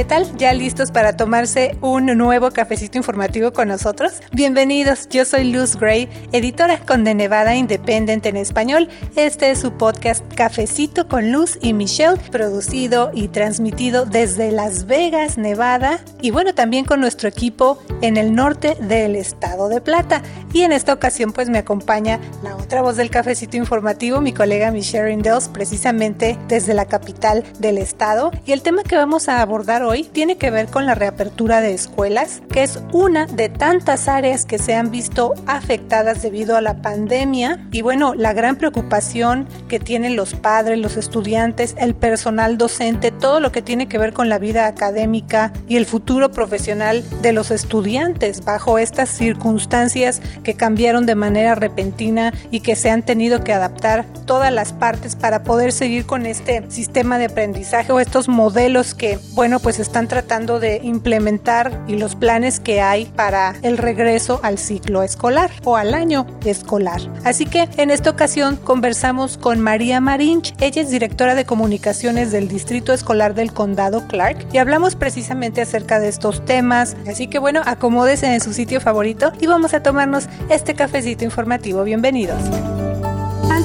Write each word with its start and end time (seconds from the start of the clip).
¿Qué 0.00 0.06
tal? 0.06 0.34
¿Ya 0.38 0.54
listos 0.54 0.90
para 0.90 1.14
tomarse 1.14 1.76
un 1.82 2.06
nuevo 2.06 2.52
cafecito 2.52 2.96
informativo 2.96 3.52
con 3.52 3.68
nosotros? 3.68 4.14
Bienvenidos, 4.32 5.06
yo 5.10 5.26
soy 5.26 5.52
Luz 5.52 5.76
Gray, 5.76 6.08
editora 6.32 6.78
con 6.78 7.04
The 7.04 7.14
Nevada 7.14 7.54
Independent 7.54 8.24
en 8.24 8.38
español. 8.38 8.88
Este 9.14 9.50
es 9.50 9.60
su 9.60 9.72
podcast 9.72 10.24
Cafecito 10.34 11.06
con 11.06 11.32
Luz 11.32 11.58
y 11.60 11.74
Michelle, 11.74 12.16
producido 12.30 13.10
y 13.12 13.28
transmitido 13.28 14.06
desde 14.06 14.52
Las 14.52 14.86
Vegas, 14.86 15.36
Nevada, 15.36 16.00
y 16.22 16.30
bueno, 16.30 16.54
también 16.54 16.86
con 16.86 17.00
nuestro 17.00 17.28
equipo 17.28 17.78
en 18.00 18.16
el 18.16 18.34
norte 18.34 18.78
del 18.80 19.16
estado 19.16 19.68
de 19.68 19.82
Plata. 19.82 20.22
Y 20.54 20.62
en 20.62 20.72
esta 20.72 20.94
ocasión 20.94 21.32
pues 21.32 21.50
me 21.50 21.58
acompaña 21.58 22.18
la 22.42 22.56
otra 22.56 22.80
voz 22.80 22.96
del 22.96 23.10
cafecito 23.10 23.58
informativo, 23.58 24.22
mi 24.22 24.32
colega 24.32 24.70
Michelle 24.70 25.04
Rindels, 25.04 25.48
precisamente 25.48 26.38
desde 26.48 26.72
la 26.72 26.86
capital 26.86 27.44
del 27.58 27.76
estado. 27.76 28.32
Y 28.46 28.52
el 28.52 28.62
tema 28.62 28.82
que 28.82 28.96
vamos 28.96 29.28
a 29.28 29.42
abordar 29.42 29.82
hoy 29.82 29.89
tiene 30.12 30.36
que 30.36 30.50
ver 30.50 30.68
con 30.68 30.86
la 30.86 30.94
reapertura 30.94 31.60
de 31.60 31.74
escuelas, 31.74 32.42
que 32.50 32.62
es 32.62 32.80
una 32.92 33.26
de 33.26 33.48
tantas 33.48 34.08
áreas 34.08 34.46
que 34.46 34.58
se 34.58 34.74
han 34.74 34.90
visto 34.90 35.34
afectadas 35.46 36.22
debido 36.22 36.56
a 36.56 36.60
la 36.60 36.80
pandemia. 36.80 37.66
Y 37.72 37.82
bueno, 37.82 38.14
la 38.14 38.32
gran 38.32 38.56
preocupación 38.56 39.48
que 39.68 39.80
tienen 39.80 40.16
los 40.16 40.34
padres, 40.34 40.78
los 40.78 40.96
estudiantes, 40.96 41.74
el 41.78 41.94
personal 41.94 42.56
docente, 42.56 43.10
todo 43.10 43.40
lo 43.40 43.52
que 43.52 43.62
tiene 43.62 43.88
que 43.88 43.98
ver 43.98 44.12
con 44.12 44.28
la 44.28 44.38
vida 44.38 44.66
académica 44.66 45.52
y 45.68 45.76
el 45.76 45.86
futuro 45.86 46.30
profesional 46.30 47.04
de 47.22 47.32
los 47.32 47.50
estudiantes 47.50 48.44
bajo 48.44 48.78
estas 48.78 49.08
circunstancias 49.08 50.20
que 50.42 50.54
cambiaron 50.54 51.06
de 51.06 51.14
manera 51.14 51.54
repentina 51.54 52.32
y 52.50 52.60
que 52.60 52.76
se 52.76 52.90
han 52.90 53.02
tenido 53.02 53.42
que 53.44 53.52
adaptar 53.52 54.04
todas 54.26 54.52
las 54.52 54.72
partes 54.72 55.16
para 55.16 55.42
poder 55.42 55.72
seguir 55.72 56.06
con 56.06 56.26
este 56.26 56.64
sistema 56.70 57.18
de 57.18 57.26
aprendizaje 57.26 57.92
o 57.92 58.00
estos 58.00 58.28
modelos 58.28 58.94
que, 58.94 59.18
bueno, 59.32 59.58
pues 59.58 59.69
están 59.78 60.08
tratando 60.08 60.60
de 60.60 60.80
implementar 60.82 61.84
y 61.86 61.96
los 61.96 62.16
planes 62.16 62.60
que 62.60 62.80
hay 62.80 63.04
para 63.04 63.54
el 63.62 63.78
regreso 63.78 64.40
al 64.42 64.58
ciclo 64.58 65.02
escolar 65.02 65.50
o 65.64 65.76
al 65.76 65.94
año 65.94 66.26
escolar. 66.44 67.00
Así 67.24 67.46
que 67.46 67.68
en 67.76 67.90
esta 67.90 68.10
ocasión 68.10 68.56
conversamos 68.56 69.38
con 69.38 69.60
María 69.60 70.00
Marinch, 70.00 70.54
ella 70.60 70.82
es 70.82 70.90
directora 70.90 71.34
de 71.34 71.44
comunicaciones 71.44 72.32
del 72.32 72.48
Distrito 72.48 72.92
Escolar 72.92 73.34
del 73.34 73.52
Condado 73.52 74.06
Clark 74.06 74.46
y 74.52 74.58
hablamos 74.58 74.96
precisamente 74.96 75.62
acerca 75.62 76.00
de 76.00 76.08
estos 76.08 76.44
temas. 76.44 76.96
Así 77.08 77.28
que 77.28 77.38
bueno, 77.38 77.62
acomódese 77.64 78.32
en 78.32 78.40
su 78.40 78.52
sitio 78.52 78.80
favorito 78.80 79.32
y 79.40 79.46
vamos 79.46 79.74
a 79.74 79.82
tomarnos 79.82 80.28
este 80.48 80.74
cafecito 80.74 81.24
informativo. 81.24 81.84
Bienvenidos. 81.84 82.40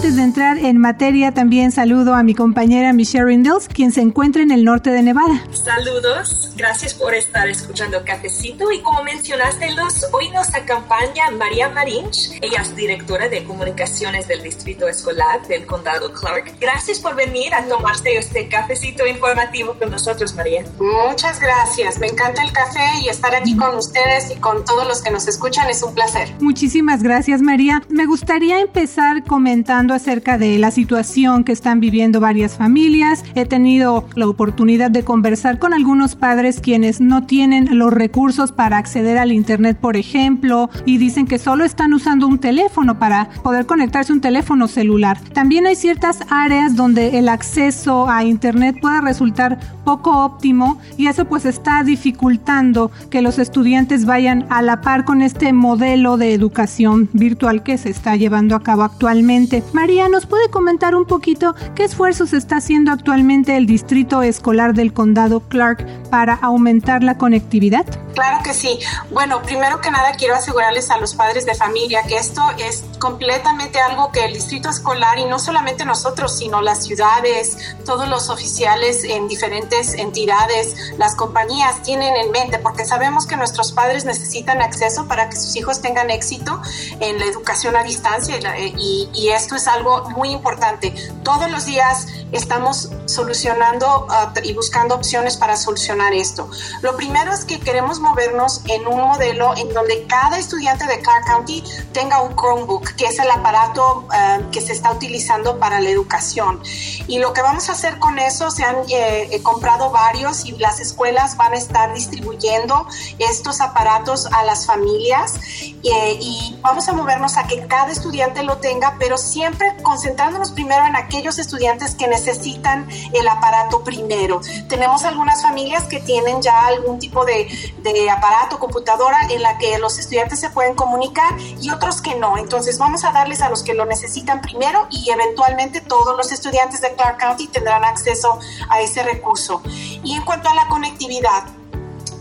Antes 0.06 0.17
de 0.17 0.23
entrar 0.23 0.58
en 0.59 0.78
materia, 0.78 1.31
también 1.31 1.72
saludo 1.72 2.14
a 2.14 2.22
mi 2.22 2.36
compañera 2.36 2.94
Michelle 2.94 3.25
Rindels, 3.25 3.67
quien 3.67 3.92
se 3.92 4.02
encuentra 4.02 4.44
en 4.44 4.52
el 4.52 4.64
norte 4.64 4.92
de 4.92 5.02
Nevada. 5.02 5.44
Saludos, 5.52 6.52
gracias 6.56 6.94
por 6.94 7.16
estar 7.16 7.50
escuchando 7.50 8.06
Cafecito. 8.06 8.72
Y 8.72 8.81
como 8.81 9.02
mencionaste, 9.02 9.72
Luz, 9.72 10.06
hoy 10.14 10.30
nos 10.30 10.53
acompaña 10.53 11.31
María 11.31 11.70
Marinch. 11.70 12.38
Ella 12.44 12.61
es 12.61 12.76
directora 12.76 13.30
de 13.30 13.44
comunicaciones 13.45 14.28
del 14.28 14.44
Distrito 14.44 14.88
Escolar 14.88 15.42
del 15.48 15.66
Condado 15.66 16.14
Clark. 16.14 16.53
Gracias 16.61 17.00
por 17.00 17.16
venir 17.16 17.56
a 17.56 17.66
tomarse 17.66 18.16
este 18.16 18.48
cafecito 18.48 19.08
informativo 19.08 19.73
con 19.73 19.89
nosotros, 19.89 20.36
María. 20.36 20.66
Muchas 21.09 21.39
gracias. 21.39 21.98
Me 21.98 22.06
encanta 22.06 22.44
el 22.44 22.52
café 22.52 22.86
y 23.03 23.09
estar 23.09 23.33
aquí 23.33 23.58
con 23.58 23.76
ustedes 23.76 24.30
y 24.30 24.36
con 24.36 24.64
todos 24.66 24.87
los 24.87 25.02
que 25.02 25.10
nos 25.10 25.27
escuchan 25.27 25.67
es 25.67 25.82
un 25.82 25.95
placer. 25.95 26.30
Muchísimas 26.42 27.02
gracias, 27.02 27.42
María. 27.42 27.82
Me 27.89 28.05
gustaría 28.05 28.60
empezar 28.60 29.23
comentando 29.23 29.95
acerca 29.95 30.38
de 30.38 30.60
la 30.60 30.72
situación 30.72 31.44
que 31.44 31.52
están 31.52 31.80
viviendo 31.80 32.20
varias 32.20 32.58
familias. 32.58 33.23
He 33.33 33.45
tenido 33.45 34.08
la 34.16 34.28
oportunidad 34.28 34.92
de 34.92 35.04
conversar 35.04 35.60
con 35.60 35.73
algunos 35.73 36.16
padres 36.16 36.60
quienes 36.60 37.02
no 37.02 37.26
tienen 37.26 37.78
los 37.78 37.92
recursos 37.92 38.52
para 38.52 38.78
acceder 38.78 39.17
al 39.17 39.32
Internet, 39.32 39.78
por 39.80 39.98
ejemplo, 39.98 40.70
y 40.86 40.98
dicen 40.98 41.26
que 41.26 41.39
solo 41.39 41.64
están 41.64 41.94
usando 41.94 42.28
un 42.28 42.39
teléfono 42.39 43.00
para 43.00 43.30
poder 43.44 43.66
conectarse 43.66 44.11
a 44.11 44.16
un 44.16 44.22
teléfono 44.22 44.67
celular. 44.67 45.20
También 45.34 45.66
hay 45.66 45.76
ciertas 45.76 46.20
áreas 46.30 46.76
donde 46.76 47.17
el 47.17 47.30
acceso 47.30 48.10
a 48.10 48.23
Internet 48.23 48.78
puede 48.82 49.02
resultar 49.02 49.60
poco 49.84 50.26
óptimo 50.26 50.80
y 50.98 51.08
eso 51.08 51.26
pues 51.26 51.45
está 51.45 51.84
dificultando 51.84 52.92
que 53.10 53.22
los 53.22 53.39
estudiantes 53.39 54.05
vayan 54.05 54.45
a 54.50 54.61
la 54.61 54.82
par 54.82 55.05
con 55.05 55.22
este 55.22 55.54
modelo 55.54 56.17
de 56.17 56.34
educación 56.34 57.10
virtual 57.14 57.64
que 57.64 57.78
se 57.78 57.89
está 57.89 58.16
llevando 58.16 58.55
a 58.55 58.64
cabo 58.64 58.84
actualmente. 58.84 59.64
María, 59.86 60.10
¿nos 60.10 60.26
puede 60.26 60.50
comentar 60.50 60.96
un 60.96 61.06
poquito 61.06 61.54
qué 61.76 61.84
esfuerzos 61.84 62.34
está 62.34 62.58
haciendo 62.58 62.92
actualmente 62.92 63.56
el 63.56 63.68
Distrito 63.68 64.23
Escolar 64.23 64.73
del 64.73 64.94
Condado 64.94 65.42
Clark 65.42 66.10
para 66.10 66.34
aumentar 66.34 67.04
la 67.04 67.20
conectividad? 67.20 67.86
Claro 68.16 68.42
que 68.44 68.54
sí. 68.54 68.80
Bueno, 69.12 69.42
primero 69.44 69.82
que 69.82 69.92
nada 69.92 70.14
quiero 70.14 70.36
asegurarles 70.36 70.90
a 70.90 70.98
los 70.98 71.14
padres 71.14 71.46
de 71.46 71.54
familia 71.54 72.02
que 72.08 72.18
esto 72.18 72.42
es 72.58 72.84
completamente 72.98 73.80
algo 73.80 74.12
que 74.12 74.26
el 74.26 74.34
distrito 74.34 74.70
escolar 74.70 75.20
y 75.20 75.26
no 75.26 75.38
solamente 75.38 75.86
nosotros, 75.86 76.36
sino 76.36 76.62
las 76.62 76.86
ciudades, 76.86 77.76
todos 77.86 78.08
los 78.08 78.30
oficiales 78.30 79.04
en 79.04 79.28
diferentes 79.28 79.94
entidades, 79.94 80.94
las 80.98 81.16
compañías 81.16 81.84
tienen 81.84 82.16
en 82.16 82.32
mente, 82.32 82.58
porque 82.58 82.86
sabemos 82.86 83.28
que 83.28 83.36
nuestros 83.36 83.73
padres 83.73 84.06
necesitan 84.06 84.62
acceso 84.62 85.08
para 85.08 85.30
que 85.30 85.36
sus 85.36 85.56
hijos 85.58 85.82
tengan 85.82 86.10
éxito 86.10 86.62
en 87.02 87.20
la 87.20 87.26
educación 87.26 87.76
a 87.76 87.84
distancia 87.84 88.38
y, 88.78 89.10
y 89.14 89.28
esto 89.30 89.56
es 89.56 89.64
algo 89.67 90.09
muy 90.11 90.30
importante. 90.30 90.93
Todos 91.23 91.49
los 91.52 91.65
días 91.65 92.08
estamos 92.31 92.89
solucionando 93.05 94.08
uh, 94.09 94.39
y 94.43 94.53
buscando 94.53 94.95
opciones 94.95 95.37
para 95.37 95.55
solucionar 95.55 96.14
esto. 96.14 96.49
Lo 96.81 96.95
primero 96.95 97.31
es 97.31 97.45
que 97.45 97.59
queremos 97.59 97.99
movernos 97.99 98.61
en 98.65 98.87
un 98.87 99.02
modelo 99.02 99.55
en 99.55 99.73
donde 99.73 100.05
cada 100.08 100.37
estudiante 100.37 100.86
de 100.87 100.99
Clark 100.99 101.25
County 101.25 101.64
tenga 101.93 102.21
un 102.21 102.36
Chromebook, 102.36 102.95
que 102.95 103.05
es 103.05 103.20
el 103.20 103.30
aparato 103.30 104.08
uh, 104.08 104.49
que 104.52 104.61
se 104.61 104.73
está 104.73 104.92
utilizando 104.92 105.59
para 105.59 105.80
la 105.80 105.89
educación. 105.89 106.61
Y 107.08 107.20
lo 107.20 107.33
que 107.33 107.42
vamos 107.42 107.70
a 107.70 107.73
hacer 107.73 107.99
con 107.99 108.20
eso, 108.20 108.52
se 108.52 108.64
han 108.64 108.77
eh, 108.89 109.39
comprado 109.43 109.92
varios 109.92 110.45
y 110.45 110.52
las 110.54 110.80
escuelas 110.80 111.37
van 111.37 111.54
a 111.54 111.58
estar 111.58 111.93
distribuyendo 111.93 112.87
estos 113.20 113.61
aparatos 113.61 114.27
a 114.31 114.43
las 114.43 114.65
familias 114.65 115.36
eh, 115.61 116.17
y 116.20 116.58
vamos 116.61 116.87
a 116.87 116.93
movernos 116.93 117.37
a 117.37 117.48
que 117.48 117.67
cada 117.67 117.92
estudiante 117.92 118.43
lo 118.43 118.58
tenga, 118.58 118.95
pero 118.99 119.17
siempre 119.17 119.55
concentrándonos 119.83 120.52
primero 120.52 120.86
en 120.86 120.95
aquellos 120.95 121.39
estudiantes 121.39 121.95
que 121.95 122.08
necesitan 122.08 122.88
el 123.14 123.27
aparato 123.27 123.83
primero. 123.83 124.42
Tenemos 124.67 125.04
algunas 125.04 125.42
familias 125.42 125.83
que 125.83 125.99
tienen 125.99 126.42
ya 126.42 126.67
algún 126.67 126.99
tipo 126.99 127.26
de, 127.26 127.48
de 127.83 128.10
aparato, 128.10 128.60
computadora 128.60 129.18
en 129.30 129.42
la 129.42 129.57
que 129.57 129.77
los 129.77 129.98
estudiantes 130.00 130.39
se 130.39 130.50
pueden 130.50 130.75
comunicar 130.75 131.36
y 131.62 131.69
otros 131.69 132.01
que 132.01 132.16
no. 132.16 132.38
Entonces 132.38 132.77
vamos 132.77 133.04
a 133.04 133.12
darles 133.12 133.42
a 133.42 133.50
los 133.50 133.63
que 133.63 133.74
lo 133.74 133.86
necesitan 133.86 134.42
primero 134.42 134.88
y 134.89 135.10
eventualmente 135.10 135.81
todos 135.81 136.16
los 136.18 136.31
estudiantes 136.31 136.81
de 136.81 136.94
Clark 136.94 137.18
County 137.18 137.48
tendrán 137.48 137.83
acceso 137.83 138.39
a 138.69 138.81
ese 138.81 139.04
recurso. 139.04 139.62
Y 139.66 140.16
en 140.16 140.24
cuanto 140.24 140.50
a 140.50 140.56
la 140.56 140.68
conectividad, 140.68 141.44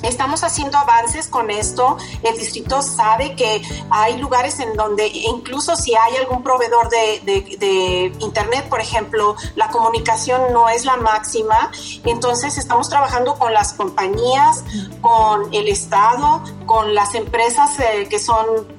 Estamos 0.04 0.44
haciendo 0.44 0.78
avances 0.78 1.28
con 1.28 1.50
esto. 1.50 1.97
El 2.22 2.37
distrito 2.37 2.82
sabe 2.82 3.34
que 3.34 3.62
hay 3.91 4.19
lugares 4.19 4.60
en 4.60 4.75
donde 4.75 5.06
incluso 5.06 5.76
si 5.76 5.94
hay 5.94 6.16
algún 6.16 6.42
proveedor 6.42 6.88
de, 6.91 8.12
Internet, 8.20 8.69
por 8.69 8.81
ejemplo, 8.81 9.37
la 9.56 9.69
comunicación 9.69 10.53
no 10.53 10.68
es 10.68 10.84
la 10.84 10.97
máxima. 10.97 11.71
Entonces 12.04 12.59
estamos 12.59 12.89
trabajando 12.89 13.34
con 13.34 13.53
las 13.53 13.72
compañías, 13.72 14.65
con 15.01 15.53
el 15.54 15.68
Estado, 15.68 16.42
con 16.66 16.95
las 16.95 17.15
empresas 17.15 17.78
eh, 17.80 18.07
que 18.09 18.18
son 18.18 18.73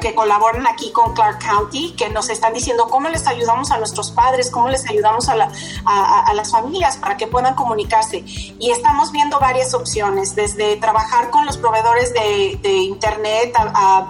que 0.00 0.14
colaboran 0.14 0.66
aquí 0.66 0.90
con 0.90 1.14
Clark 1.14 1.38
County, 1.38 1.92
que 1.92 2.08
nos 2.10 2.28
están 2.28 2.52
diciendo 2.52 2.88
cómo 2.90 3.08
les 3.08 3.26
ayudamos 3.26 3.70
a 3.70 3.78
nuestros 3.78 4.10
padres, 4.10 4.50
cómo 4.50 4.68
les 4.68 4.88
ayudamos 4.88 5.28
a, 5.28 5.36
las 5.36 6.50
familias 6.50 6.96
para 6.96 7.16
que 7.16 7.26
puedan 7.26 7.54
comunicarse. 7.54 8.24
Y 8.26 8.70
estamos 8.70 9.12
viendo 9.12 9.38
varias 9.38 9.74
opciones, 9.74 10.34
desde 10.34 10.76
trabajar 10.76 11.30
con 11.30 11.46
los 11.46 11.56
proveedores 11.56 12.12
de, 12.14 12.58
de 12.62 12.72
Internet 12.72 13.52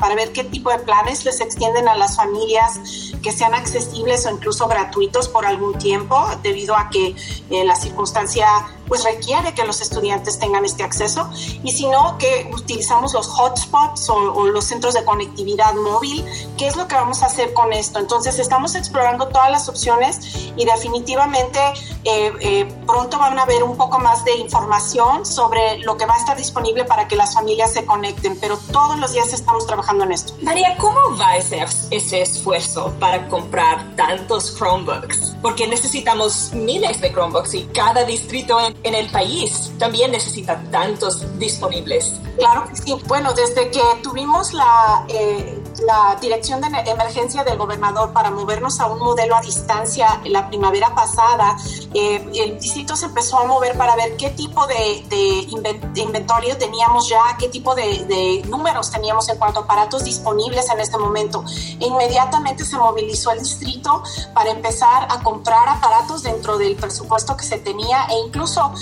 para 0.00 0.14
ver 0.14 0.32
qué 0.32 0.44
tipo 0.44 0.70
de 0.70 0.78
planes 0.78 1.24
les 1.24 1.40
extienden 1.40 1.88
a 1.88 1.94
las 1.94 2.16
familias 2.16 2.80
que 3.22 3.32
sean 3.32 3.54
accesibles 3.54 4.26
o 4.26 4.30
incluso 4.30 4.66
gratuitos 4.66 5.28
por 5.28 5.46
algún 5.46 5.78
tiempo, 5.78 6.28
debido 6.42 6.76
a 6.76 6.88
que 6.90 7.14
eh, 7.50 7.64
la 7.64 7.76
circunstancia 7.76 8.46
pues 8.90 9.04
requiere 9.04 9.54
que 9.54 9.64
los 9.64 9.80
estudiantes 9.80 10.40
tengan 10.40 10.64
este 10.64 10.82
acceso 10.82 11.30
y 11.62 11.70
si 11.70 11.86
no, 11.86 12.18
que 12.18 12.50
utilizamos 12.52 13.14
los 13.14 13.28
hotspots 13.28 14.10
o, 14.10 14.46
los 14.46 14.64
centros 14.64 14.94
de 14.94 15.04
conectividad 15.04 15.74
móvil. 15.74 16.24
¿Qué 16.58 16.66
es 16.66 16.74
lo 16.74 16.88
que 16.88 16.96
vamos 16.96 17.22
a 17.22 17.26
hacer 17.26 17.54
con 17.54 17.72
esto? 17.72 18.00
Entonces, 18.00 18.40
estamos 18.40 18.74
explorando 18.74 19.28
todas 19.28 19.48
las 19.48 19.68
opciones 19.68 20.50
y 20.56 20.64
definitivamente 20.64 21.60
eh, 22.04 22.32
eh, 22.40 22.68
pronto 22.86 23.18
van 23.18 23.38
a 23.38 23.44
ver 23.44 23.62
un 23.62 23.76
poco 23.76 23.98
más 23.98 24.24
de 24.24 24.34
información 24.36 25.26
sobre 25.26 25.78
lo 25.78 25.96
que 25.96 26.06
va 26.06 26.14
a 26.14 26.18
estar 26.18 26.36
disponible 26.36 26.84
para 26.84 27.06
que 27.06 27.16
las 27.16 27.34
familias 27.34 27.72
se 27.72 27.84
conecten, 27.84 28.38
pero 28.40 28.56
todos 28.72 28.98
los 28.98 29.12
días 29.12 29.32
estamos 29.32 29.66
trabajando 29.66 30.04
en 30.04 30.12
esto. 30.12 30.34
María, 30.40 30.76
¿cómo 30.78 30.98
va 31.18 31.32
a 31.34 31.40
ser 31.42 31.68
ese 31.90 32.22
esfuerzo 32.22 32.92
para 32.98 33.28
comprar 33.28 33.94
tantos 33.96 34.56
Chromebooks? 34.56 35.36
Porque 35.42 35.66
necesitamos 35.66 36.52
miles 36.52 37.00
de 37.00 37.12
Chromebooks 37.12 37.54
y 37.54 37.64
cada 37.66 38.04
distrito 38.04 38.58
en, 38.60 38.94
el 38.94 39.10
país 39.10 39.70
también 39.78 40.10
necesita 40.10 40.60
tantos 40.70 41.38
disponibles. 41.38 42.14
Claro 42.38 42.66
que 42.68 42.76
sí. 42.76 42.96
Bueno, 43.06 43.32
desde 43.34 43.70
que 43.70 43.82
tuvimos 44.02 44.52
la, 44.52 45.04
eh, 45.08 45.59
la 45.86 46.16
dirección 46.20 46.60
de 46.60 46.68
emergencia 46.68 47.44
del 47.44 47.56
gobernador 47.56 48.12
para 48.12 48.30
movernos 48.30 48.80
a 48.80 48.86
un 48.86 48.98
modelo 48.98 49.36
a 49.36 49.40
distancia 49.40 50.20
la 50.24 50.48
primavera 50.48 50.94
pasada, 50.94 51.56
eh, 51.94 52.28
el 52.34 52.58
distrito 52.58 52.96
se 52.96 53.06
empezó 53.06 53.38
a 53.38 53.44
mover 53.44 53.76
para 53.76 53.96
ver 53.96 54.16
qué 54.16 54.30
tipo 54.30 54.66
de, 54.66 55.04
de 55.08 56.00
inventario 56.00 56.56
teníamos 56.56 57.08
ya, 57.08 57.36
qué 57.38 57.48
tipo 57.48 57.74
de, 57.74 58.42
números 58.48 58.90
teníamos 58.90 59.28
en 59.28 59.38
cuanto 59.38 59.60
a 59.60 59.62
aparatos 59.64 60.04
disponibles 60.04 60.68
en 60.70 60.80
este 60.80 60.98
momento. 60.98 61.44
E 61.78 61.86
inmediatamente 61.86 62.64
se 62.64 62.76
movilizó 62.76 63.32
el 63.32 63.40
distrito 63.40 64.02
para 64.34 64.50
empezar 64.50 65.06
a 65.10 65.22
comprar 65.22 65.68
aparatos 65.68 66.22
dentro 66.22 66.58
del 66.58 66.76
presupuesto 66.76 67.36
que 67.36 67.44
se 67.44 67.58
tenía 67.58 68.04
e 68.10 68.18
incluso 68.26 68.72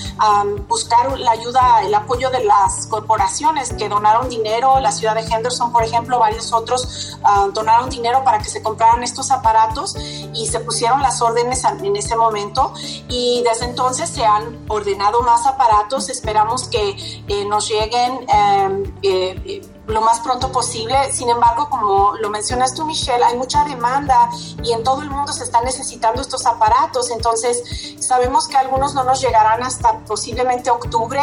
buscar 0.66 1.18
la 1.18 1.32
ayuda, 1.32 1.82
el 1.84 1.94
apoyo 1.94 2.30
de 2.30 2.44
las 2.44 2.86
corporaciones 2.86 3.72
que 3.72 3.88
donaron 3.88 4.28
dinero, 4.28 4.80
la 4.80 4.92
ciudad 4.92 5.14
de 5.14 5.22
Henderson, 5.22 5.72
por 5.72 5.82
ejemplo, 5.82 6.18
varios 6.18 6.52
otros 6.52 6.87
ah, 7.22 7.48
donaron 7.52 7.90
dinero 7.90 8.22
para 8.24 8.38
que 8.38 8.48
se 8.48 8.62
compraran 8.62 9.02
estos 9.02 9.30
aparatos 9.30 9.96
y 10.34 10.46
se 10.46 10.60
pusieron 10.60 11.02
las 11.02 11.20
órdenes 11.22 11.62
en 11.64 11.96
ese 11.96 12.16
momento. 12.16 12.72
Y 13.08 13.42
desde 13.44 13.66
entonces 13.66 14.08
se 14.08 14.24
han 14.24 14.64
ordenado 14.68 15.22
más 15.22 15.46
aparatos, 15.46 16.08
esperamos 16.08 16.68
que 16.68 16.96
eh, 17.28 17.44
nos 17.44 17.68
lleguen 17.68 18.26
em, 18.28 18.82
eh, 19.02 19.40
eh, 19.44 19.77
lo 19.88 20.02
más 20.02 20.20
pronto 20.20 20.52
posible. 20.52 21.12
Sin 21.12 21.28
embargo, 21.28 21.68
como 21.70 22.14
lo 22.16 22.30
mencionas 22.30 22.74
tú, 22.74 22.84
Michelle, 22.84 23.24
hay 23.24 23.36
mucha 23.36 23.64
demanda 23.64 24.30
y 24.62 24.72
en 24.72 24.84
todo 24.84 25.02
el 25.02 25.10
mundo 25.10 25.32
se 25.32 25.44
están 25.44 25.64
necesitando 25.64 26.20
estos 26.20 26.46
aparatos. 26.46 27.10
Entonces, 27.10 27.96
sabemos 28.00 28.46
que 28.48 28.56
algunos 28.56 28.94
no 28.94 29.04
nos 29.04 29.20
llegarán 29.20 29.62
hasta 29.62 29.98
posiblemente 30.00 30.70
octubre, 30.70 31.20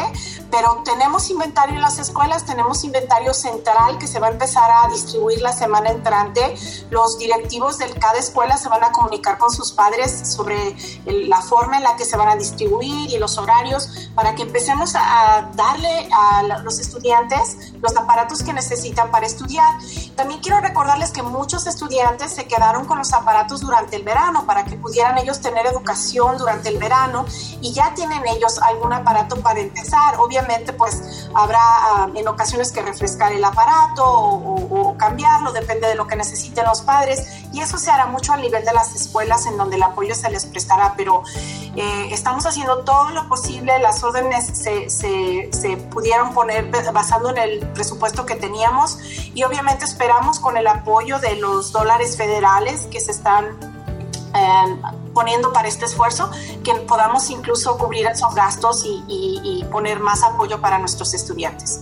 pero 0.51 0.81
tenemos 0.83 1.29
inventario 1.29 1.75
en 1.75 1.81
las 1.81 1.99
escuelas, 1.99 2.45
tenemos 2.45 2.83
inventario 2.83 3.33
central 3.33 3.97
que 3.99 4.07
se 4.07 4.19
va 4.19 4.27
a 4.27 4.31
empezar 4.31 4.69
a 4.69 4.89
distribuir 4.89 5.41
la 5.41 5.53
semana 5.53 5.91
entrante. 5.91 6.55
Los 6.89 7.19
directivos 7.19 7.77
de 7.77 7.89
cada 7.93 8.17
escuela 8.17 8.57
se 8.57 8.69
van 8.69 8.83
a 8.83 8.91
comunicar 8.91 9.37
con 9.37 9.51
sus 9.51 9.71
padres 9.71 10.33
sobre 10.33 10.75
la 11.05 11.41
forma 11.41 11.77
en 11.77 11.83
la 11.83 11.95
que 11.95 12.05
se 12.05 12.17
van 12.17 12.29
a 12.29 12.35
distribuir 12.35 13.11
y 13.11 13.17
los 13.19 13.37
horarios 13.37 14.09
para 14.15 14.33
que 14.33 14.43
empecemos 14.43 14.95
a 14.95 15.51
darle 15.53 16.09
a 16.11 16.43
los 16.63 16.79
estudiantes 16.79 17.73
los 17.81 17.95
aparatos 17.95 18.41
que 18.41 18.53
necesitan 18.55 19.11
para 19.11 19.27
estudiar. 19.27 19.71
También 20.15 20.39
quiero 20.39 20.59
recordarles 20.61 21.11
que 21.11 21.21
muchos 21.21 21.67
estudiantes 21.67 22.33
se 22.33 22.47
quedaron 22.47 22.85
con 22.85 22.97
los 22.97 23.13
aparatos 23.13 23.61
durante 23.61 23.95
el 23.97 24.03
verano 24.03 24.45
para 24.45 24.65
que 24.65 24.77
pudieran 24.77 25.17
ellos 25.17 25.41
tener 25.41 25.67
educación 25.67 26.37
durante 26.37 26.69
el 26.69 26.77
verano 26.77 27.25
y 27.61 27.73
ya 27.73 27.93
tienen 27.93 28.25
ellos 28.27 28.59
algún 28.59 28.93
aparato 28.93 29.35
para 29.41 29.59
empezar. 29.59 30.15
Obviamente 30.19 30.73
pues 30.73 31.27
habrá 31.35 31.59
ah, 31.59 32.09
en 32.15 32.27
ocasiones 32.27 32.71
que 32.71 32.81
refrescar 32.81 33.33
el 33.33 33.43
aparato 33.43 34.03
o, 34.05 34.95
cambiarlo, 34.97 35.51
depende 35.51 35.87
de 35.87 35.95
lo 35.95 36.07
que 36.07 36.15
necesiten 36.15 36.65
los 36.65 36.81
padres 36.81 37.27
y 37.51 37.59
eso 37.59 37.77
se 37.77 37.91
hará 37.91 38.05
mucho 38.05 38.33
a 38.33 38.37
nivel 38.37 38.63
de 38.63 38.73
las 38.73 38.95
escuelas 38.95 39.45
en 39.45 39.57
donde 39.57 39.75
el 39.75 39.83
apoyo 39.83 40.15
se 40.15 40.29
les 40.29 40.45
prestará, 40.45 40.93
pero 40.95 41.23
eh, 41.75 42.07
estamos 42.11 42.45
haciendo 42.45 42.79
todo 42.79 43.09
lo 43.09 43.27
posible, 43.27 43.77
las 43.79 44.01
órdenes 44.01 44.45
se, 44.45 44.89
se, 44.89 45.49
se 45.51 45.75
pudieron 45.75 46.33
poner 46.33 46.71
basando 46.93 47.29
en 47.31 47.37
el 47.37 47.59
presupuesto 47.67 48.25
que 48.25 48.35
teníamos 48.35 48.97
y 49.33 49.43
obviamente 49.43 49.83
esperamos 49.83 50.39
con 50.39 50.55
el 50.55 50.67
apoyo 50.67 51.19
de 51.19 51.35
los 51.35 51.73
dólares 51.73 52.15
federales 52.15 52.87
que 52.89 53.01
se 53.01 53.11
están 53.11 53.57
em, 54.33 55.13
poniendo 55.13 55.51
para 55.51 55.67
este 55.67 55.83
esfuerzo 55.83 56.31
que 56.63 56.73
podamos 56.75 57.29
incluso 57.29 57.77
cubrir 57.77 58.05
esos 58.05 58.33
gastos 58.33 58.83
y, 58.85 59.65
poner 59.69 59.99
más 59.99 60.23
apoyo 60.23 60.61
para 60.61 60.79
nuestros 60.79 61.13
estudiantes. 61.13 61.81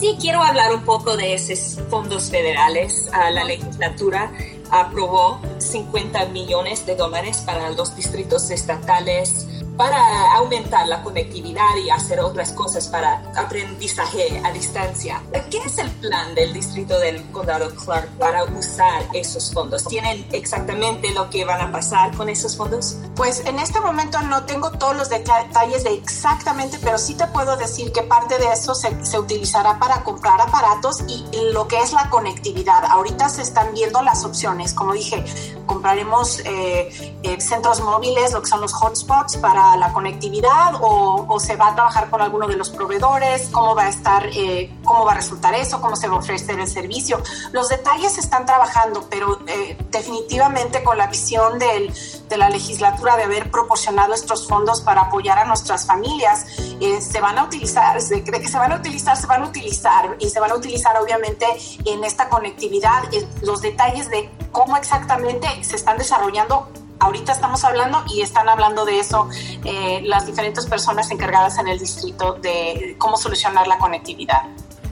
Sí, 0.00 0.16
quiero 0.20 0.42
hablar 0.42 0.74
un 0.74 0.82
poco 0.82 1.16
de 1.16 1.34
esos 1.34 1.78
fondos 1.88 2.30
federales. 2.30 3.08
a 3.12 3.30
la 3.30 3.44
legislatura 3.44 4.32
aprobó 4.72 5.38
50 5.58 6.26
millones 6.26 6.86
de 6.86 6.96
dólares 6.96 7.42
para 7.44 7.70
los 7.70 7.94
distritos 7.94 8.50
estatales 8.50 9.46
para 9.76 10.34
aumentar 10.34 10.86
la 10.86 11.02
conectividad 11.02 11.76
y 11.84 11.90
hacer 11.90 12.20
otras 12.20 12.52
cosas 12.52 12.88
para 12.88 13.22
aprendizaje 13.36 14.40
a 14.44 14.52
distancia. 14.52 15.22
¿Qué 15.50 15.58
es 15.58 15.78
el 15.78 15.90
plan 15.92 16.34
del 16.34 16.52
distrito 16.52 16.98
del 16.98 17.22
condado 17.30 17.74
Clark 17.74 18.08
para 18.18 18.44
usar 18.44 19.04
esos 19.14 19.52
fondos? 19.52 19.84
¿Tienen 19.84 20.26
exactamente 20.32 21.10
lo 21.12 21.30
que 21.30 21.44
van 21.44 21.60
a 21.60 21.72
pasar 21.72 22.14
con 22.16 22.28
esos 22.28 22.56
fondos? 22.56 22.96
Pues 23.14 23.44
en 23.46 23.58
este 23.58 23.80
momento 23.80 24.20
no 24.22 24.44
tengo 24.44 24.70
todos 24.72 24.96
los 24.96 25.08
detalles 25.08 25.84
de 25.84 25.94
exactamente, 25.94 26.78
pero 26.82 26.98
sí 26.98 27.14
te 27.14 27.26
puedo 27.28 27.56
decir 27.56 27.92
que 27.92 28.02
parte 28.02 28.38
de 28.38 28.52
eso 28.52 28.74
se, 28.74 29.04
se 29.04 29.18
utilizará 29.18 29.78
para 29.78 30.02
comprar 30.04 30.40
aparatos 30.40 31.02
y 31.08 31.24
lo 31.52 31.68
que 31.68 31.80
es 31.80 31.92
la 31.92 32.10
conectividad. 32.10 32.84
Ahorita 32.84 33.28
se 33.28 33.42
están 33.42 33.72
viendo 33.72 34.02
las 34.02 34.24
opciones. 34.24 34.72
Como 34.72 34.92
dije, 34.92 35.24
compraremos 35.66 36.40
eh, 36.40 37.16
eh, 37.22 37.40
centros 37.40 37.80
móviles, 37.80 38.32
lo 38.32 38.42
que 38.42 38.48
son 38.48 38.60
los 38.60 38.72
hotspots 38.72 39.36
para 39.36 39.61
la 39.76 39.92
conectividad 39.92 40.74
o, 40.80 41.38
se 41.40 41.56
va 41.56 41.68
a 41.68 41.74
trabajar 41.74 42.10
con 42.10 42.20
alguno 42.20 42.46
de 42.46 42.56
los 42.56 42.70
proveedores, 42.70 43.48
cómo 43.50 43.74
va 43.74 43.84
a 43.84 43.88
estar, 43.88 44.26
eh, 44.26 44.70
cómo 44.84 45.04
va 45.04 45.12
a 45.12 45.14
resultar 45.16 45.54
eso, 45.54 45.80
cómo 45.80 45.96
se 45.96 46.08
va 46.08 46.16
a 46.16 46.18
ofrecer 46.18 46.58
el 46.60 46.68
servicio. 46.68 47.20
Los 47.52 47.68
detalles 47.68 48.12
se 48.12 48.20
están 48.20 48.44
trabajando, 48.46 49.06
pero 49.10 49.38
eh, 49.46 49.76
definitivamente 49.90 50.82
con 50.84 50.98
la 50.98 51.06
visión 51.06 51.58
del, 51.58 51.92
de 52.28 52.36
la 52.36 52.48
legislatura 52.50 53.16
de 53.16 53.24
haber 53.24 53.50
proporcionado 53.50 54.14
estos 54.14 54.46
fondos 54.46 54.80
para 54.82 55.02
apoyar 55.02 55.38
a 55.38 55.44
nuestras 55.44 55.86
familias, 55.86 56.46
eh, 56.80 57.00
se 57.00 57.20
van 57.20 57.38
a 57.38 57.44
utilizar, 57.44 58.00
de 58.00 58.24
que 58.24 58.48
se 58.48 58.58
van 58.58 58.72
a 58.72 58.76
utilizar, 58.76 59.16
se 59.16 59.26
van 59.26 59.42
a 59.42 59.46
utilizar 59.46 60.16
y 60.18 60.28
se 60.28 60.40
van 60.40 60.50
a 60.50 60.54
utilizar 60.54 60.96
obviamente 61.00 61.46
en 61.84 62.04
esta 62.04 62.28
conectividad, 62.28 63.04
los 63.42 63.62
detalles 63.62 64.10
de 64.10 64.30
cómo 64.50 64.76
exactamente 64.76 65.48
se 65.62 65.76
están 65.76 65.98
desarrollando 65.98 66.68
ahorita 67.02 67.32
estamos 67.32 67.64
hablando 67.64 68.04
y 68.08 68.20
están 68.22 68.48
hablando 68.48 68.84
de 68.84 69.00
eso 69.00 69.28
eh, 69.64 70.00
las 70.04 70.26
diferentes 70.26 70.66
personas 70.66 71.10
encargadas 71.10 71.58
en 71.58 71.66
el 71.68 71.78
distrito 71.78 72.34
de 72.34 72.94
cómo 72.98 73.16
solucionar 73.16 73.66
la 73.66 73.76
conectividad. 73.78 74.42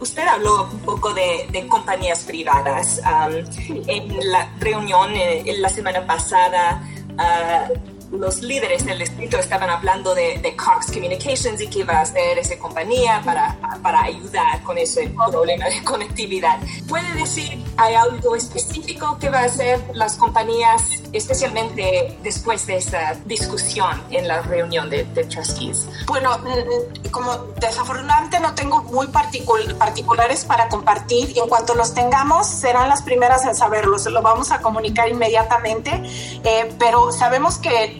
Usted 0.00 0.26
habló 0.26 0.64
un 0.64 0.80
poco 0.80 1.12
de, 1.14 1.66
compañías 1.68 2.20
privadas. 2.24 3.00
en 3.86 4.32
la 4.32 4.50
reunión 4.58 5.14
eh, 5.14 5.42
en 5.46 5.62
la 5.62 5.68
semana 5.68 6.06
pasada, 6.06 6.82
uh, 7.10 8.16
los 8.16 8.42
líderes 8.42 8.84
del 8.84 8.98
distrito 8.98 9.38
estaban 9.38 9.70
hablando 9.70 10.14
de, 10.14 10.38
de, 10.38 10.56
Cox 10.56 10.86
Communications 10.86 11.60
y 11.60 11.68
qué 11.68 11.84
va 11.84 11.98
a 11.98 12.00
hacer 12.00 12.38
esa 12.38 12.58
compañía 12.58 13.22
para, 13.24 13.56
para 13.82 14.02
ayudar 14.02 14.62
con 14.62 14.78
ese 14.78 15.08
problema 15.10 15.66
de 15.66 15.84
conectividad. 15.84 16.58
¿Puede 16.88 17.12
decir, 17.14 17.62
hay 17.76 17.94
algo 17.94 18.34
específico 18.34 19.16
que 19.20 19.30
va 19.30 19.40
a 19.40 19.44
hacer 19.44 19.80
las 19.94 20.16
compañías, 20.16 20.99
especialmente 21.12 22.18
después 22.22 22.66
de 22.66 22.76
esa 22.76 23.14
discusión 23.24 24.02
en 24.10 24.28
la 24.28 24.42
reunión 24.42 24.90
de, 24.90 25.04
de 25.04 25.24
trustees? 25.24 25.86
Bueno, 26.06 26.38
mm, 26.38 27.06
mm, 27.06 27.10
como 27.10 27.36
desafortunadamente 27.58 28.40
no 28.40 28.54
tengo 28.54 28.82
muy 28.84 29.08
particulares 29.08 30.44
para 30.44 30.68
compartir, 30.68 31.36
en 31.36 31.48
cuanto 31.48 31.74
los 31.74 31.94
tengamos, 31.94 32.46
serán 32.46 32.88
las 32.88 33.02
primeras 33.02 33.44
en 33.44 33.54
saberlo. 33.54 33.98
Se 33.98 34.10
lo 34.10 34.22
vamos 34.22 34.50
a 34.50 34.60
comunicar 34.60 35.08
inmediatamente, 35.08 35.90
eh, 36.44 36.74
pero 36.78 37.12
sabemos 37.12 37.58
que 37.58 37.98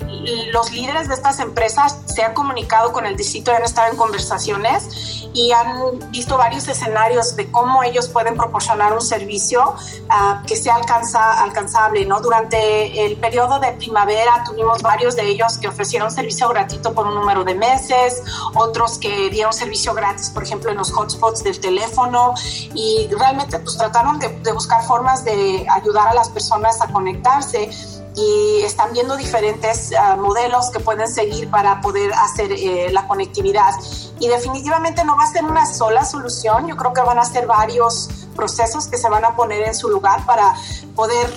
los 0.52 0.73
líderes 0.73 1.09
de 1.09 1.14
estas 1.14 1.40
empresas 1.40 1.99
se 2.07 2.23
han 2.23 2.35
comunicado 2.35 2.93
con 2.93 3.07
el 3.07 3.17
distrito, 3.17 3.52
han 3.52 3.64
estado 3.64 3.90
en 3.90 3.97
conversaciones 3.97 5.29
y 5.33 5.52
han 5.52 6.11
visto 6.11 6.37
varios 6.37 6.67
escenarios 6.69 7.37
de 7.37 7.50
cómo 7.50 7.83
ellos 7.83 8.09
pueden 8.09 8.37
proporcionar 8.37 8.93
un 8.93 9.00
servicio 9.00 9.75
ah, 10.09 10.43
que 10.47 10.57
sea 10.57 10.75
alcanza, 10.75 11.43
alcanzable. 11.43 12.05
¿no? 12.05 12.21
Durante 12.21 13.00
el 13.07 13.16
periodo 13.16 13.59
de 13.59 13.73
primavera 13.73 14.42
tuvimos 14.45 14.83
varios 14.83 15.16
de 15.16 15.28
ellos 15.28 15.59
que 15.59 15.69
ofrecieron 15.69 16.11
servicio 16.11 16.49
gratuito 16.49 16.92
por 16.92 17.07
un 17.07 17.14
número 17.14 17.45
de 17.45 17.54
meses, 17.54 18.23
otros 18.54 18.99
que 18.99 19.30
dieron 19.30 19.52
servicio 19.52 19.95
gratis, 19.95 20.30
por 20.30 20.42
ejemplo, 20.42 20.71
en 20.71 20.76
los 20.76 20.92
hotspots 20.92 21.42
del 21.42 21.61
teléfono 21.61 22.35
y 22.75 23.09
realmente 23.19 23.59
pues 23.59 23.76
trataron 23.76 24.19
de, 24.19 24.28
de 24.28 24.52
buscar 24.52 24.83
formas 24.85 25.25
de 25.25 25.66
ayudar 25.71 26.09
a 26.09 26.14
las 26.14 26.28
personas 26.28 26.80
a 26.80 26.88
conectarse 26.88 27.71
y 28.16 28.62
están 28.62 28.92
viendo 28.92 29.16
diferentes 29.16 29.92
ah, 29.99 30.16
modelos 30.16 30.71
que 30.71 30.80
pueden 30.80 31.09
seguir 31.09 31.50
para 31.50 31.80
poder 31.80 32.12
hacer 32.12 32.52
eh, 32.52 32.90
la 32.92 33.07
conectividad. 33.07 33.73
Y 34.19 34.28
definitivamente 34.28 35.04
no 35.04 35.16
va 35.16 35.25
a 35.25 35.26
ser 35.26 35.45
una 35.45 35.66
sola 35.66 36.04
solución, 36.04 36.66
yo 36.66 36.76
creo 36.76 36.92
que 36.92 37.00
van 37.02 37.19
a 37.19 37.25
ser 37.25 37.47
varios 37.47 38.09
procesos 38.35 38.87
que 38.88 38.97
se 38.97 39.09
van 39.09 39.25
a 39.25 39.37
poner 39.37 39.66
en 39.66 39.75
su 39.75 39.88
lugar 39.88 40.25
para 40.26 40.54
poder 40.95 41.30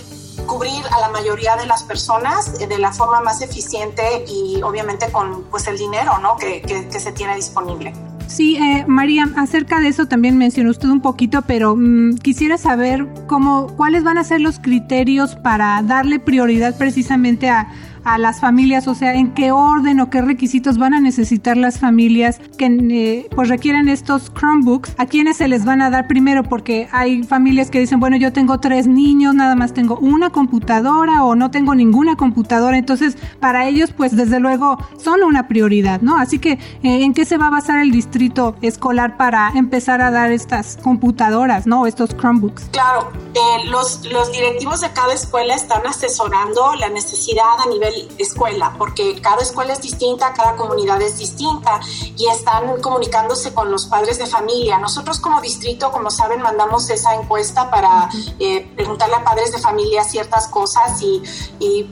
cubrir 0.47 0.83
a 0.91 0.99
la 0.99 1.09
mayoría 1.09 1.55
de 1.55 1.65
las 1.65 1.83
personas 1.83 2.57
de 2.59 2.79
la 2.79 2.91
forma 2.91 3.21
más 3.21 3.41
eficiente 3.41 4.25
y 4.27 4.61
obviamente 4.61 5.11
con 5.11 5.43
pues 5.51 5.67
el 5.67 5.77
dinero 5.77 6.17
¿no? 6.19 6.35
que, 6.37 6.61
que 6.61 6.99
se 6.99 7.11
tiene 7.11 7.35
disponible. 7.35 7.93
Sí, 8.27 8.55
eh, 8.55 8.85
María, 8.87 9.29
acerca 9.35 9.79
de 9.79 9.89
eso 9.89 10.07
también 10.07 10.37
mencionó 10.37 10.71
usted 10.71 10.89
un 10.89 11.01
poquito, 11.01 11.43
pero 11.43 11.75
mm, 11.75 12.17
quisiera 12.17 12.57
saber 12.57 13.07
cómo, 13.27 13.67
cuáles 13.75 14.03
van 14.03 14.17
a 14.17 14.23
ser 14.23 14.41
los 14.41 14.59
criterios 14.59 15.35
para 15.35 15.81
darle 15.83 16.19
prioridad 16.19 16.77
precisamente 16.77 17.49
a 17.49 17.71
a 18.03 18.17
las 18.17 18.39
familias, 18.39 18.87
o 18.87 18.95
sea, 18.95 19.13
en 19.13 19.33
qué 19.33 19.51
orden 19.51 19.99
o 19.99 20.09
qué 20.09 20.21
requisitos 20.21 20.77
van 20.77 20.93
a 20.93 20.99
necesitar 20.99 21.57
las 21.57 21.79
familias 21.79 22.39
que 22.57 22.65
eh, 22.65 23.27
pues 23.33 23.49
estos 23.87 24.31
Chromebooks, 24.33 24.95
a 24.97 25.05
quienes 25.05 25.37
se 25.37 25.47
les 25.47 25.65
van 25.65 25.81
a 25.81 25.89
dar 25.89 26.07
primero, 26.07 26.43
porque 26.43 26.87
hay 26.91 27.23
familias 27.23 27.69
que 27.69 27.79
dicen, 27.79 27.99
bueno, 27.99 28.17
yo 28.17 28.33
tengo 28.33 28.59
tres 28.59 28.87
niños, 28.87 29.33
nada 29.35 29.55
más 29.55 29.73
tengo 29.73 29.97
una 29.97 30.29
computadora 30.29 31.23
o 31.23 31.35
no 31.35 31.51
tengo 31.51 31.75
ninguna 31.75 32.15
computadora, 32.15 32.77
entonces 32.77 33.17
para 33.39 33.67
ellos 33.67 33.91
pues 33.95 34.15
desde 34.15 34.39
luego 34.39 34.77
son 34.97 35.23
una 35.23 35.47
prioridad, 35.47 36.01
¿no? 36.01 36.17
Así 36.17 36.39
que, 36.39 36.53
eh, 36.53 37.03
¿en 37.03 37.13
qué 37.13 37.25
se 37.25 37.37
va 37.37 37.47
a 37.47 37.51
basar 37.51 37.79
el 37.79 37.91
distrito 37.91 38.55
escolar 38.61 39.17
para 39.17 39.51
empezar 39.55 40.01
a 40.01 40.11
dar 40.11 40.31
estas 40.31 40.77
computadoras, 40.77 41.65
¿no? 41.67 41.87
Estos 41.87 42.15
Chromebooks. 42.17 42.69
Claro, 42.71 43.11
eh, 43.33 43.69
los, 43.69 44.05
los 44.05 44.31
directivos 44.31 44.81
de 44.81 44.91
cada 44.91 45.13
escuela 45.13 45.55
están 45.55 45.85
asesorando 45.85 46.75
la 46.75 46.89
necesidad 46.89 47.43
a 47.63 47.69
nivel 47.69 47.92
escuela, 48.17 48.75
porque 48.77 49.21
cada 49.21 49.41
escuela 49.41 49.73
es 49.73 49.81
distinta, 49.81 50.33
cada 50.33 50.55
comunidad 50.55 51.01
es 51.01 51.17
distinta 51.17 51.79
y 52.15 52.27
están 52.27 52.81
comunicándose 52.81 53.53
con 53.53 53.71
los 53.71 53.87
padres 53.87 54.17
de 54.17 54.25
familia. 54.25 54.77
Nosotros 54.77 55.19
como 55.19 55.41
distrito, 55.41 55.91
como 55.91 56.09
saben, 56.09 56.41
mandamos 56.41 56.89
esa 56.89 57.15
encuesta 57.15 57.69
para 57.69 58.09
eh, 58.39 58.71
preguntarle 58.75 59.15
a 59.15 59.23
padres 59.23 59.51
de 59.51 59.59
familia 59.59 60.03
ciertas 60.03 60.47
cosas 60.47 61.01
y, 61.01 61.21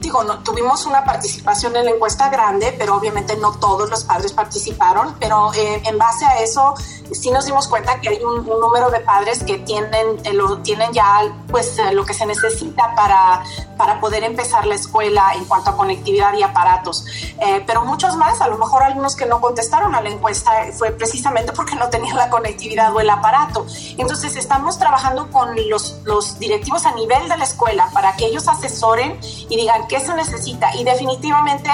digo, 0.00 0.24
no, 0.24 0.42
tuvimos 0.42 0.86
una 0.86 1.04
participación 1.04 1.76
en 1.76 1.86
la 1.86 1.90
encuesta 1.92 2.28
grande, 2.28 2.74
pero 2.78 2.96
obviamente 2.96 3.36
no 3.36 3.58
todos 3.58 3.90
los 3.90 4.04
padres 4.04 4.32
participaron, 4.32 5.16
pero 5.18 5.52
eh, 5.54 5.82
en 5.84 5.98
base 5.98 6.24
a 6.24 6.40
eso 6.40 6.74
sí 7.12 7.30
nos 7.30 7.46
dimos 7.46 7.68
cuenta 7.68 8.00
que 8.00 8.08
hay 8.08 8.22
un, 8.22 8.46
número 8.62 8.90
de 8.90 9.00
padres 9.00 9.42
que 9.44 9.58
tienen, 9.58 10.20
eh, 10.24 10.32
lo, 10.32 10.58
tienen 10.58 10.92
ya 10.92 11.34
pues 11.48 11.76
lo 11.92 12.04
que 12.04 12.14
se 12.14 12.26
necesita 12.26 12.94
para, 12.94 13.42
para 13.82 13.98
poder 13.98 14.22
empezar 14.22 14.64
la 14.64 14.76
escuela 14.76 15.32
en 15.34 15.44
cuanto 15.44 15.70
a 15.70 15.76
conectividad 15.76 16.32
y 16.34 16.42
aparatos. 16.44 17.04
Eh, 17.40 17.64
pero 17.66 17.84
muchos 17.84 18.16
más, 18.16 18.40
a 18.40 18.46
lo 18.46 18.56
mejor 18.56 18.84
algunos 18.84 19.16
que 19.16 19.26
no 19.26 19.40
contestaron 19.40 19.96
a 19.96 20.00
la 20.00 20.08
encuesta 20.08 20.52
fue 20.72 20.92
precisamente 20.92 21.50
porque 21.52 21.74
no 21.74 21.90
tenían 21.90 22.16
la 22.16 22.30
conectividad 22.30 22.94
o 22.94 23.00
el 23.00 23.10
aparato. 23.10 23.66
Entonces 23.98 24.36
estamos 24.36 24.78
trabajando 24.78 25.32
con 25.32 25.56
los, 25.68 25.96
los 26.04 26.38
directivos 26.38 26.86
a 26.86 26.92
nivel 26.92 27.28
de 27.28 27.36
la 27.36 27.42
escuela 27.42 27.88
para 27.92 28.14
que 28.14 28.26
ellos 28.26 28.46
asesoren 28.46 29.18
y 29.48 29.56
digan 29.56 29.88
qué 29.88 29.98
se 29.98 30.14
necesita. 30.14 30.76
Y 30.76 30.84
definitivamente 30.84 31.68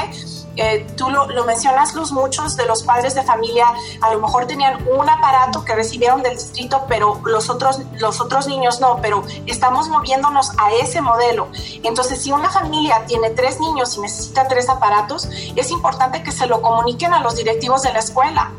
eh, 0.60 0.84
tú 0.96 1.08
lo, 1.08 1.26
mencionas, 1.44 1.94
Luz, 1.94 2.10
muchos 2.10 2.56
de 2.56 2.66
los 2.66 2.82
padres 2.82 3.14
de 3.14 3.22
familia 3.22 3.66
a 4.00 4.12
lo 4.12 4.18
mejor 4.18 4.46
tenían 4.46 4.86
un 4.88 5.08
aparato 5.08 5.64
que 5.64 5.72
recibieron 5.74 6.22
del 6.22 6.34
distrito, 6.34 6.84
pero 6.88 7.20
los 7.24 7.48
otros, 7.48 7.80
los 8.00 8.20
otros 8.20 8.48
niños 8.48 8.80
no, 8.80 8.98
pero 9.00 9.22
estamos 9.46 9.88
moviéndonos 9.88 10.50
a 10.58 10.72
ese 10.72 11.00
modelo. 11.00 11.48
Entonces, 11.84 12.20
si 12.20 12.32
una 12.32 12.50
familia 12.50 13.04
tiene 13.06 13.30
tres 13.30 13.60
niños 13.60 13.96
y 13.96 14.00
necesita 14.00 14.48
tres 14.48 14.68
aparatos, 14.68 15.28
es 15.54 15.70
importante 15.70 16.24
que 16.24 16.32
se 16.32 16.46
lo 16.46 16.60
comuniquen 16.60 17.14
a 17.14 17.20
los 17.20 17.36
directivos 17.36 17.82
de 17.82 17.92
la 17.92 18.00
escuela 18.00 18.52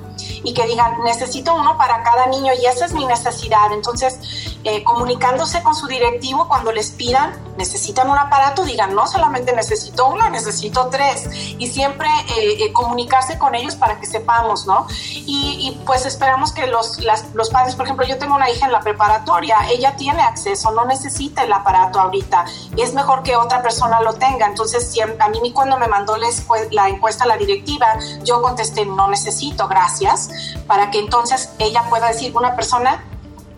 y 0.44 0.54
que 0.54 0.66
digan, 0.66 1.04
necesito 1.04 1.54
uno 1.54 1.78
para 1.78 2.04
cada 2.04 2.28
niño 2.28 2.54
y 2.62 2.66
esa 2.66 2.86
es 2.86 2.94
mi 2.94 3.06
necesidad. 3.06 3.72
Entonces, 3.74 4.49
eh, 4.66 4.84
comunicándose 4.84 5.64
con 5.64 5.74
su 5.74 5.88
directivo 5.88 6.50
cuando 6.50 6.74
les 6.74 6.92
pidan, 6.92 7.34
necesitan 7.58 8.10
un 8.10 8.18
aparato, 8.18 8.66
digan, 8.66 8.94
no 8.94 9.08
solamente 9.08 9.54
necesito 9.54 10.08
uno, 10.08 10.30
necesito 10.30 10.90
tres. 10.90 11.30
Y 11.58 11.68
siempre 11.68 12.10
eh, 12.38 12.66
eh, 12.66 12.74
comunicarse 12.74 13.38
con 13.38 13.56
ellos 13.56 13.76
para 13.76 14.00
que 14.00 14.06
sepamos, 14.06 14.66
¿no? 14.66 14.86
Y, 15.14 15.80
pues 15.86 16.06
esperamos 16.06 16.52
que 16.52 16.68
los, 16.68 17.00
los 17.34 17.50
padres, 17.50 17.76
por 17.76 17.86
ejemplo, 17.86 18.06
yo 18.06 18.18
tengo 18.18 18.36
una 18.36 18.50
hija 18.50 18.66
en 18.66 18.72
la 18.72 18.82
preparatoria, 18.82 19.58
ella 19.70 19.96
tiene 19.96 20.22
acceso, 20.22 20.72
no 20.72 20.86
necesita 20.86 21.44
el 21.44 21.54
aparato 21.54 22.00
ahorita. 22.00 22.46
Es 22.78 22.94
mejor 22.94 23.24
que 23.24 23.36
otra 23.36 23.62
persona 23.62 24.02
lo 24.02 24.14
tenga. 24.14 24.46
Entonces, 24.46 24.94
a 25.20 25.30
mí 25.30 25.52
cuando 25.54 25.78
me 25.78 25.88
mandó 25.88 26.18
la 26.18 26.90
encuesta 26.90 27.24
a 27.24 27.28
la 27.28 27.38
directiva, 27.38 27.98
yo 28.24 28.42
contesté, 28.42 28.86
no 28.86 29.08
necesito, 29.08 29.68
gracias, 29.68 30.30
para 30.68 30.92
que 30.92 31.00
entonces 31.00 31.50
ella 31.60 31.84
pueda 31.90 32.08
decir, 32.08 32.36
una 32.36 32.56
persona 32.56 33.04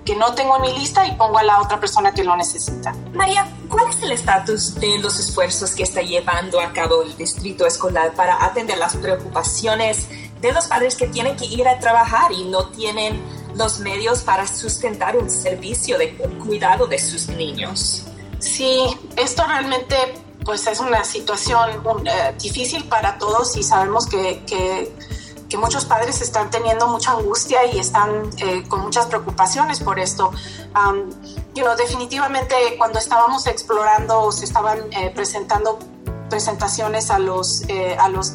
que 0.05 0.15
no 0.15 0.34
tengo 0.34 0.55
en 0.55 0.62
mi 0.63 0.74
lista 0.74 1.05
y 1.05 1.12
pongo 1.15 1.38
a 1.38 1.43
la 1.43 1.62
otra 1.62 1.79
persona 1.79 2.13
que 2.13 2.24
lo 2.24 2.36
necesita. 2.36 2.93
María, 3.13 3.48
¿cuál 3.70 3.89
es 3.89 4.01
el 4.01 4.12
estatus 4.12 4.75
de 4.75 4.98
los 5.00 5.20
esfuerzos 5.20 5.72
que 5.72 5.84
está 5.84 6.01
llevando 6.01 6.60
a 6.60 6.74
cabo 6.74 7.03
el 7.03 7.15
distrito 7.17 7.65
escolar 7.67 8.13
para 8.13 8.43
atender 8.43 8.77
las 8.77 8.96
preocupaciones 8.96 10.08
de 10.41 10.51
los 10.51 10.67
padres 10.67 10.96
que 10.96 11.08
tienen 11.08 11.36
que 11.36 11.46
ir 11.46 11.67
a 11.67 11.79
trabajar 11.79 12.31
y 12.31 12.46
no 12.46 12.70
tienen 12.70 13.22
los 13.55 13.79
medios 13.79 14.22
para 14.22 14.48
sustentar 14.48 15.17
un 15.17 15.29
servicio 15.29 15.98
de 15.98 16.15
cuidado 16.43 16.88
de 16.88 16.98
sus 16.98 17.27
niños? 17.27 18.03
Sí, 18.39 18.86
esto 19.15 19.46
realmente 19.46 19.96
pues 20.43 20.65
es 20.65 20.79
una 20.79 21.03
situación 21.03 21.70
eh, 22.05 22.34
difícil 22.41 22.84
para 22.86 23.17
todos 23.20 23.55
y 23.58 23.62
sabemos 23.62 24.08
que, 24.08 24.43
que 24.46 24.91
que 25.51 25.58
muchos 25.58 25.84
padres 25.84 26.22
están 26.22 26.50
teniendo 26.50 26.88
mucha 26.88 27.12
angustia 27.12 27.65
y 27.65 27.77
están 27.77 28.29
eh, 28.38 28.63
con 28.70 28.79
muchas 28.79 29.08
preocupaciones 29.08 29.81
por 29.81 30.00
esto. 30.00 30.31
definitivamente 31.75 32.55
cuando 32.77 33.00
estábamos 33.00 33.46
explorando, 33.48 34.31
se 34.31 34.46
estaban 34.46 34.79
eh, 34.93 35.12
presentando 35.13 35.77
presentaciones 36.29 37.12
a 37.12 37.20
los, 37.20 37.63
eh, 37.67 37.98
a 38.00 38.08
los 38.08 38.31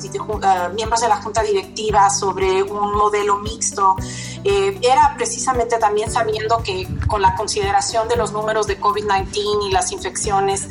miembros 0.75 1.01
de 1.01 1.09
la 1.09 1.17
junta 1.23 1.43
directiva 1.43 2.11
sobre 2.11 2.63
un 2.63 2.95
modelo 2.95 3.39
mixto. 3.39 3.97
era 4.45 5.15
precisamente 5.17 5.79
también 5.79 6.11
sabiendo 6.11 6.59
que 6.63 6.87
con 7.09 7.23
la 7.23 7.35
consideración 7.35 8.09
de 8.09 8.17
los 8.17 8.33
números 8.33 8.67
de 8.67 8.79
COVID-19 8.79 9.69
y 9.69 9.73
las 9.73 9.91
infecciones, 9.93 10.69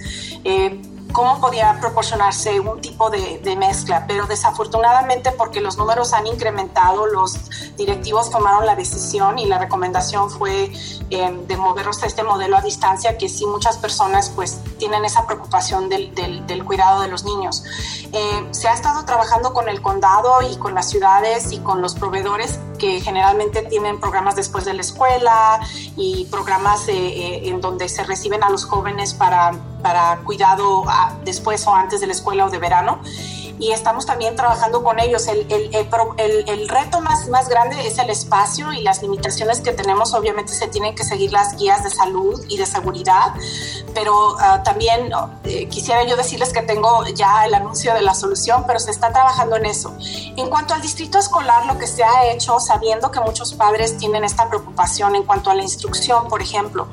cómo 1.16 1.40
podía 1.40 1.80
proporcionarse 1.80 2.60
un 2.60 2.82
tipo 2.82 3.10
de, 3.10 3.56
mezcla, 3.56 4.06
pero 4.06 4.28
desafortunadamente 4.28 5.32
porque 5.32 5.62
los 5.62 5.78
números 5.78 6.12
han 6.12 6.28
incrementado, 6.28 7.08
los 7.08 7.50
directivos 7.78 8.30
tomaron 8.30 8.66
la 8.66 8.76
decisión 8.76 9.40
y 9.40 9.46
la 9.46 9.58
recomendación 9.58 10.30
fue 10.30 10.74
eh, 11.10 11.44
de 11.48 11.56
movernos 11.58 12.04
a 12.04 12.08
este 12.08 12.22
modelo 12.22 12.58
a 12.58 12.62
distancia, 12.62 13.18
que 13.18 13.30
sí 13.30 13.46
muchas 13.46 13.78
personas 13.78 14.30
pues 14.36 14.60
tienen 14.78 15.06
esa 15.06 15.26
preocupación 15.26 15.88
del, 15.88 16.14
del, 16.14 16.66
cuidado 16.66 17.00
de 17.00 17.08
los 17.08 17.24
niños. 17.24 17.64
Eh, 18.12 18.48
se 18.52 18.68
ha 18.68 18.74
estado 18.74 19.06
trabajando 19.06 19.54
con 19.54 19.70
el 19.70 19.82
condado 19.82 20.42
y 20.42 20.58
con 20.58 20.76
las 20.76 20.90
ciudades 20.90 21.54
y 21.54 21.60
con 21.60 21.82
los 21.82 21.96
proveedores 21.96 22.60
que 22.78 23.00
generalmente 23.00 23.62
tienen 23.62 24.02
programas 24.02 24.36
después 24.36 24.66
de 24.66 24.74
la 24.74 24.82
escuela 24.82 25.62
y 25.96 26.26
programas 26.26 26.90
eh, 26.90 27.48
en 27.48 27.62
donde 27.62 27.88
se 27.88 28.04
reciben 28.04 28.44
a 28.44 28.50
los 28.50 28.66
jóvenes 28.66 29.14
para 29.14 29.54
para 29.86 30.18
cuidado 30.24 30.84
después 31.24 31.66
o 31.68 31.74
antes 31.74 32.02
de 32.02 32.08
la 32.08 32.14
escuela 32.14 32.46
o 32.46 32.50
de 32.50 32.60
verano 32.60 33.00
y 33.60 33.72
estamos 33.72 34.06
también 34.06 34.36
trabajando 34.36 34.84
con 34.84 35.00
ellos. 35.00 35.28
El, 35.28 35.52
el, 35.52 35.74
el, 35.74 36.50
el, 36.50 36.70
reto 36.70 37.02
más, 37.02 37.28
más 37.30 37.50
grande 37.50 37.88
es 37.88 37.98
el 38.00 38.10
espacio 38.10 38.72
y 38.74 38.82
las 38.82 39.02
limitaciones 39.02 39.62
que 39.62 39.72
tenemos. 39.72 40.14
Obviamente 40.14 40.54
se 40.54 40.68
tienen 40.68 40.96
que 40.96 41.04
seguir 41.04 41.32
las 41.32 41.56
guías 41.58 41.84
de 41.84 41.90
salud 41.90 42.44
y 42.50 42.58
de 42.58 42.66
seguridad, 42.66 43.34
pero 43.94 44.36
ah, 44.40 44.64
también 44.64 45.12
eh, 45.44 45.68
quisiera 45.70 46.04
yo 46.04 46.16
decirles 46.16 46.52
que 46.52 46.62
tengo 46.62 47.06
ya 47.08 47.46
el 47.46 47.54
anuncio 47.54 47.94
de 47.94 48.02
la 48.02 48.14
solución, 48.14 48.64
pero 48.68 48.80
se 48.80 48.92
está 48.92 49.12
trabajando 49.12 49.56
en 49.56 49.66
eso. 49.66 49.96
En 50.36 50.50
cuanto 50.50 50.74
al 50.74 50.82
distrito 50.82 51.18
escolar, 51.18 51.66
lo 51.66 51.78
que 51.78 51.88
se 51.88 52.04
ha 52.04 52.32
hecho, 52.32 52.60
sabiendo 52.60 53.12
que 53.12 53.20
muchos 53.20 53.54
padres 53.54 53.98
tienen 53.98 54.24
esta 54.24 54.50
preocupación 54.50 55.16
en 55.16 55.24
cuanto 55.24 55.50
a 55.50 55.56
la 55.56 55.64
instrucción, 55.64 56.28
por 56.28 56.42
ejemplo, 56.42 56.88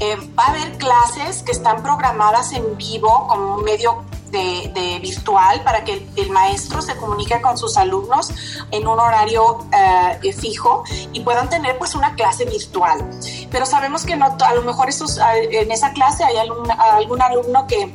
eh, 0.00 0.16
va 0.38 0.44
a 0.44 0.50
haber 0.50 0.78
clases 0.78 1.42
que 1.42 1.52
están 1.52 1.82
programadas 1.82 2.52
en 2.52 2.76
vivo 2.76 3.26
como 3.28 3.58
medio 3.58 4.04
de, 4.36 4.98
virtual 5.00 5.62
para 5.62 5.84
que 5.84 6.06
el, 6.16 6.30
maestro 6.30 6.82
se 6.82 6.96
comunique 6.96 7.40
con 7.40 7.56
sus 7.56 7.76
alumnos 7.76 8.30
en 8.70 8.86
un 8.86 8.98
horario 8.98 9.66
eh, 9.72 10.32
fijo 10.32 10.84
y 11.12 11.20
puedan 11.20 11.48
tener 11.48 11.78
pues 11.78 11.94
una 11.94 12.14
clase 12.14 12.44
virtual. 12.44 13.08
Pero 13.50 13.66
sabemos 13.66 14.04
que 14.04 14.16
no, 14.16 14.36
a 14.44 14.54
lo 14.54 14.62
mejor 14.62 14.88
esos, 14.88 15.18
en 15.18 15.70
esa 15.70 15.92
clase 15.92 16.24
hay 16.24 16.36
algún 16.36 17.22
alumno 17.22 17.66
que 17.66 17.92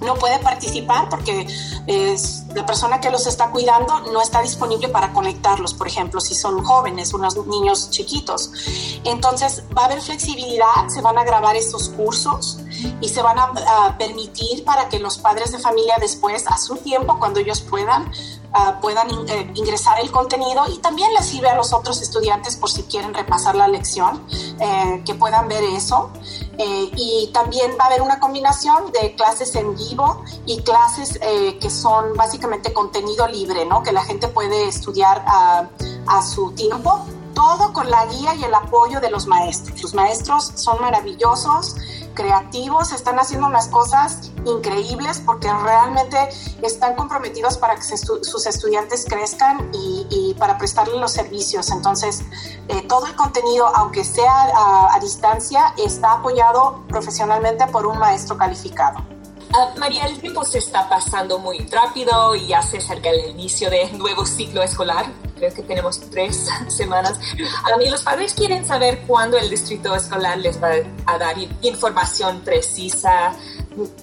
no 0.00 0.14
puede 0.14 0.38
participar 0.38 1.08
porque 1.08 1.46
es, 1.86 2.44
la 2.54 2.64
persona 2.64 3.00
que 3.00 3.10
los 3.10 3.26
está 3.26 3.50
cuidando 3.50 4.00
no 4.12 4.20
está 4.20 4.42
disponible 4.42 4.88
para 4.88 5.12
conectarlos, 5.12 5.74
por 5.74 5.86
ejemplo, 5.86 6.20
si 6.20 6.34
son 6.34 6.62
jóvenes, 6.64 7.12
unos 7.14 7.36
niños 7.46 7.90
chiquitos. 7.90 8.50
Entonces 9.04 9.64
va 9.76 9.82
a 9.82 9.84
haber 9.86 10.00
flexibilidad, 10.00 10.88
se 10.88 11.00
van 11.00 11.18
a 11.18 11.24
grabar 11.24 11.56
estos 11.56 11.88
cursos 11.90 12.58
y 13.00 13.08
se 13.08 13.22
van 13.22 13.38
a, 13.38 13.52
a 13.86 13.98
permitir 13.98 14.64
para 14.64 14.88
que 14.88 14.98
los 14.98 15.18
padres 15.18 15.52
de 15.52 15.58
familia 15.58 15.96
después, 16.00 16.46
a 16.46 16.58
su 16.58 16.76
tiempo, 16.76 17.18
cuando 17.18 17.40
ellos 17.40 17.60
puedan, 17.60 18.10
Ah, 18.52 18.78
puedan 18.80 19.08
eh, 19.28 19.52
ingresar 19.54 20.00
el 20.00 20.10
contenido 20.10 20.64
y 20.68 20.78
también 20.78 21.12
les 21.12 21.26
sirve 21.26 21.50
a 21.50 21.54
los 21.54 21.74
otros 21.74 22.00
estudiantes 22.00 22.56
por 22.56 22.70
si 22.70 22.82
quieren 22.84 23.12
repasar 23.12 23.54
la 23.54 23.68
lección, 23.68 24.26
eh, 24.58 25.02
que 25.04 25.14
puedan 25.14 25.48
ver 25.48 25.62
eso. 25.64 26.10
Eh, 26.56 26.90
y 26.96 27.30
también 27.32 27.72
va 27.78 27.84
a 27.84 27.86
haber 27.88 28.02
una 28.02 28.18
combinación 28.18 28.90
de 28.92 29.14
clases 29.14 29.54
en 29.54 29.76
vivo 29.76 30.24
y 30.46 30.60
clases 30.62 31.20
que 31.60 31.70
son 31.70 32.14
básicamente 32.14 32.72
contenido 32.72 33.28
libre, 33.28 33.64
¿no? 33.64 33.82
que 33.82 33.92
la 33.92 34.02
gente 34.02 34.26
puede 34.26 34.66
estudiar 34.66 35.24
a, 35.26 35.68
a 36.08 36.22
su 36.22 36.50
tiempo 36.52 37.04
todo 37.38 37.72
con 37.72 37.88
la 37.88 38.04
guía 38.06 38.34
y 38.34 38.42
el 38.42 38.52
apoyo 38.52 39.00
de 39.00 39.10
los 39.10 39.28
maestros. 39.28 39.80
Los 39.80 39.94
maestros 39.94 40.50
son 40.56 40.80
maravillosos, 40.80 41.76
creativos, 42.18 42.92
están 42.92 43.16
haciendo 43.20 43.46
unas 43.46 43.68
cosas 43.68 44.32
increíbles 44.44 45.22
porque 45.24 45.48
realmente 45.62 46.18
están 46.62 46.96
comprometidos 46.96 47.56
para 47.56 47.76
que 47.76 47.82
sus 47.82 48.46
estudiantes 48.46 49.06
crezcan 49.08 49.70
y, 49.72 50.34
para 50.36 50.58
prestarles 50.58 50.96
los 50.96 51.12
servicios. 51.12 51.70
Entonces, 51.70 52.22
eh, 52.66 52.82
todo 52.88 53.06
el 53.06 53.14
contenido, 53.14 53.68
aunque 53.68 54.04
sea 54.04 54.50
a, 54.92 54.98
distancia, 55.00 55.74
está 55.76 56.14
apoyado 56.14 56.82
profesionalmente 56.88 57.66
por 57.68 57.86
un 57.86 57.98
maestro 57.98 58.36
calificado. 58.36 58.98
Ah, 59.52 59.72
María, 59.78 60.04
el 60.06 60.20
tiempo 60.20 60.44
se 60.44 60.58
está 60.58 60.88
pasando 60.88 61.38
muy 61.38 61.58
rápido 61.70 62.34
y 62.36 62.48
ya 62.48 62.62
se 62.62 62.78
acerca 62.78 63.10
el 63.10 63.30
inicio 63.30 63.70
del 63.70 63.96
nuevo 63.96 64.26
ciclo 64.26 64.62
escolar 64.62 65.06
creo 65.38 65.54
que 65.54 65.62
tenemos 65.62 66.00
tres 66.10 66.48
semanas. 66.68 67.18
A 67.72 67.76
mí 67.76 67.88
los 67.88 68.02
padres 68.02 68.34
quieren 68.34 68.66
saber 68.66 69.00
cuándo 69.06 69.38
el 69.38 69.48
distrito 69.48 69.94
escolar 69.94 70.38
les 70.38 70.62
va 70.62 70.72
a 71.06 71.18
dar 71.18 71.36
información 71.62 72.40
precisa 72.40 73.34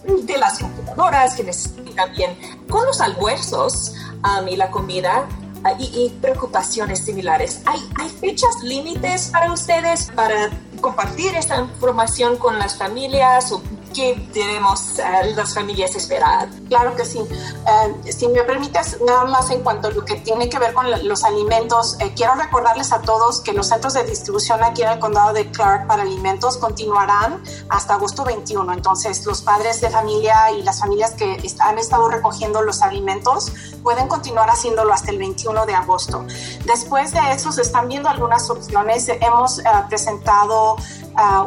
de 0.05 0.37
las 0.37 0.59
computadoras 0.59 1.35
que 1.35 1.43
necesitan 1.43 2.11
bien 2.13 2.37
con 2.69 2.85
los 2.85 3.01
almuerzos 3.01 3.93
um, 4.23 4.47
y 4.47 4.55
la 4.55 4.71
comida 4.71 5.27
uh, 5.65 5.75
y, 5.77 6.09
preocupaciones 6.21 6.99
similares. 6.99 7.61
¿Hay, 7.65 7.79
¿Hay 7.95 8.09
fechas 8.09 8.63
límites 8.63 9.29
para 9.29 9.51
ustedes 9.51 10.11
para 10.15 10.49
compartir 10.79 11.35
esta 11.35 11.57
información 11.57 12.37
con 12.37 12.57
las 12.57 12.77
familias 12.77 13.51
qué 13.95 14.15
debemos 14.33 14.99
eh, 14.99 15.33
las 15.35 15.53
familias 15.53 15.95
esperar. 15.95 16.49
Claro 16.67 16.95
que 16.95 17.05
sí. 17.05 17.19
Eh, 17.19 18.11
si 18.11 18.27
me 18.27 18.43
permites, 18.43 18.99
nada 19.01 19.25
más 19.25 19.51
en 19.51 19.61
cuanto 19.61 19.87
a 19.87 19.91
lo 19.91 20.03
que 20.03 20.15
tiene 20.15 20.49
que 20.49 20.57
ver 20.57 20.73
con 20.73 20.85
los 21.07 21.23
alimentos, 21.23 21.95
eh, 21.99 22.13
quiero 22.15 22.35
recordarles 22.35 22.91
a 22.91 23.01
todos 23.01 23.41
que 23.41 23.53
los 23.53 23.67
centros 23.67 23.93
de 23.93 24.03
distribución 24.03 24.63
aquí 24.63 24.81
en 24.81 24.89
el 24.89 24.99
condado 24.99 25.33
de 25.33 25.51
Clark 25.51 25.87
para 25.87 26.01
alimentos 26.01 26.57
continuarán 26.57 27.43
hasta 27.69 27.95
agosto 27.95 28.23
21. 28.23 28.73
Entonces, 28.73 29.25
los 29.25 29.41
padres 29.41 29.79
de 29.81 29.89
familia 29.89 30.51
y 30.51 30.63
las 30.63 30.79
familias 30.79 31.11
que 31.11 31.37
han 31.59 31.77
estado 31.77 32.09
recogiendo 32.09 32.61
los 32.63 32.81
alimentos 32.81 33.51
pueden 33.83 34.07
continuar 34.07 34.49
haciéndolo 34.49 34.91
hasta 34.91 35.11
el 35.11 35.19
21 35.19 35.65
de 35.67 35.75
agosto. 35.75 36.25
Después 36.65 37.11
de 37.11 37.19
eso, 37.31 37.51
se 37.51 37.61
están 37.61 37.87
viendo 37.87 38.09
algunas 38.09 38.49
opciones. 38.49 39.07
Hemos 39.07 39.61
presentado 39.87 40.77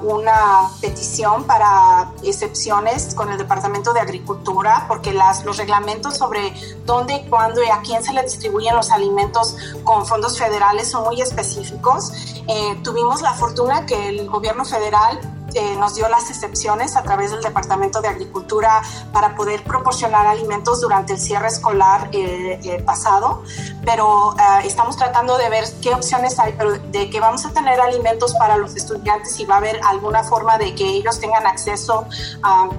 una 0.02 0.70
petición 0.80 1.44
para 1.44 2.12
excepciones 2.22 3.14
con 3.14 3.30
el 3.30 3.36
Departamento 3.36 3.92
de 3.92 4.00
Agricultura 4.00 4.86
porque 4.88 5.07
los 5.12 5.56
reglamentos 5.56 6.16
sobre 6.16 6.52
dónde, 6.84 7.24
cuándo 7.28 7.62
y 7.62 7.68
a 7.68 7.80
quién 7.82 8.02
se 8.02 8.12
le 8.12 8.22
distribuyen 8.22 8.74
los 8.74 8.90
alimentos 8.90 9.56
con 9.84 10.06
fondos 10.06 10.38
federales 10.38 10.90
son 10.90 11.04
muy 11.04 11.20
específicos. 11.20 12.12
Eh, 12.48 12.80
tuvimos 12.82 13.22
la 13.22 13.34
fortuna 13.34 13.86
que 13.86 14.08
el 14.08 14.28
gobierno 14.28 14.64
federal 14.64 15.37
eh, 15.54 15.76
nos 15.76 15.94
dio 15.94 16.08
las 16.08 16.30
excepciones 16.30 16.96
a 16.96 17.02
través 17.02 17.30
del 17.30 17.42
Departamento 17.42 18.00
de 18.00 18.08
Agricultura 18.08 18.82
para 19.12 19.34
poder 19.34 19.62
proporcionar 19.64 20.26
alimentos 20.26 20.80
durante 20.80 21.14
el 21.14 21.18
cierre 21.18 21.48
escolar 21.48 22.10
eh, 22.12 22.60
eh, 22.62 22.82
pasado, 22.82 23.42
pero 23.84 24.34
estamos 24.64 24.96
tratando 24.96 25.38
de 25.38 25.48
ver 25.48 25.64
qué 25.80 25.94
opciones 25.94 26.38
hay, 26.38 26.54
pero 26.56 26.72
de 26.72 27.10
que 27.10 27.20
vamos 27.20 27.46
a 27.46 27.50
tener 27.50 27.80
alimentos 27.80 28.34
para 28.34 28.56
los 28.56 28.76
estudiantes 28.76 29.38
y 29.40 29.46
va 29.46 29.54
a 29.54 29.58
haber 29.58 29.80
alguna 29.86 30.22
forma 30.22 30.58
de 30.58 30.74
que 30.74 30.84
ellos 30.84 31.18
tengan 31.18 31.46
acceso, 31.46 32.06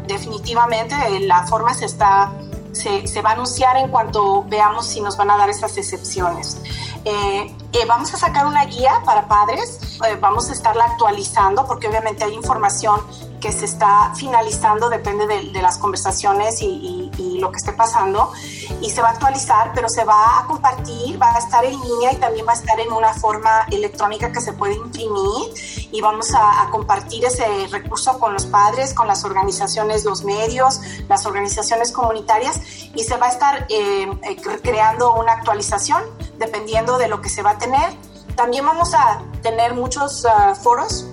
definitivamente. 0.07 0.95
La 1.21 1.47
forma 1.47 1.73
se 1.73 1.85
está 1.85 2.31
se, 2.71 3.21
va 3.21 3.31
a 3.31 3.33
anunciar 3.33 3.77
en 3.77 3.89
cuanto 3.89 4.43
veamos 4.43 4.87
si 4.87 5.01
nos 5.01 5.17
van 5.17 5.31
a 5.31 5.37
dar 5.37 5.49
esas 5.49 5.77
excepciones. 5.77 6.61
Eh, 7.05 7.55
eh, 7.73 7.85
vamos 7.87 8.13
a 8.13 8.17
sacar 8.17 8.45
una 8.45 8.65
guía 8.65 9.01
para 9.05 9.27
padres, 9.27 9.99
eh, 10.07 10.17
vamos 10.19 10.49
a 10.49 10.53
estarla 10.53 10.85
actualizando 10.85 11.65
porque 11.65 11.87
obviamente 11.87 12.23
hay 12.23 12.33
información 12.33 13.01
que 13.39 13.51
se 13.51 13.65
está 13.65 14.13
finalizando, 14.15 14.89
depende 14.89 15.27
de, 15.27 15.61
las 15.61 15.77
conversaciones 15.77 16.61
y, 16.61 17.09
lo 17.39 17.51
que 17.51 17.57
esté 17.57 17.71
pasando, 17.71 18.33
y 18.81 18.89
se 18.89 19.01
va 19.01 19.09
a 19.09 19.11
actualizar, 19.11 19.71
pero 19.73 19.87
se 19.87 20.03
va 20.03 20.39
a 20.39 20.45
compartir, 20.45 21.21
va 21.21 21.33
a 21.33 21.39
estar 21.39 21.63
en 21.63 21.79
línea 21.79 22.11
y 22.11 22.17
también 22.17 22.45
va 22.45 22.51
a 22.51 22.55
estar 22.55 22.77
en 22.81 22.91
una 22.91 23.13
forma 23.13 23.65
electrónica 23.71 24.33
que 24.33 24.41
se 24.41 24.51
puede 24.51 24.75
imprimir 24.75 25.53
y 25.91 26.01
vamos 26.01 26.33
a, 26.33 26.67
compartir 26.69 27.23
ese 27.23 27.45
recurso 27.71 28.19
con 28.19 28.33
los 28.33 28.45
padres, 28.45 28.93
con 28.93 29.07
las 29.07 29.23
organizaciones, 29.23 30.03
los 30.03 30.25
medios, 30.25 30.81
las 31.07 31.25
organizaciones 31.25 31.93
comunitarias 31.93 32.59
y 32.93 33.03
se 33.03 33.15
va 33.15 33.27
a 33.27 33.29
estar 33.29 33.67
creando 34.61 35.13
una 35.13 35.33
actualización 35.33 36.03
dependiendo 36.37 36.97
de 36.97 37.07
lo 37.07 37.21
que 37.21 37.29
se 37.29 37.41
va 37.41 37.51
a 37.51 37.57
tener. 37.57 37.89
También 38.35 38.65
vamos 38.65 38.93
a 38.93 39.21
tener 39.41 39.73
muchos 39.73 40.25
ah, 40.25 40.55
foros 40.55 41.07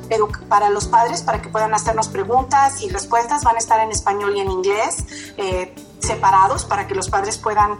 para 0.48 0.70
los 0.70 0.87
padres 0.87 1.22
para 1.22 1.42
que 1.42 1.48
puedan 1.48 1.74
hacernos 1.74 2.09
preguntas 2.09 2.83
y 2.83 2.88
respuestas. 2.88 3.44
Van 3.44 3.57
a 3.57 3.59
estar 3.59 3.81
en 3.81 3.90
español 3.90 4.37
y 4.37 4.40
en 4.40 4.50
inglés 4.50 5.05
eh, 5.37 5.74
separados 6.00 6.64
para 6.64 6.87
que 6.87 6.94
los 6.94 7.09
padres 7.09 7.38
puedan 7.38 7.79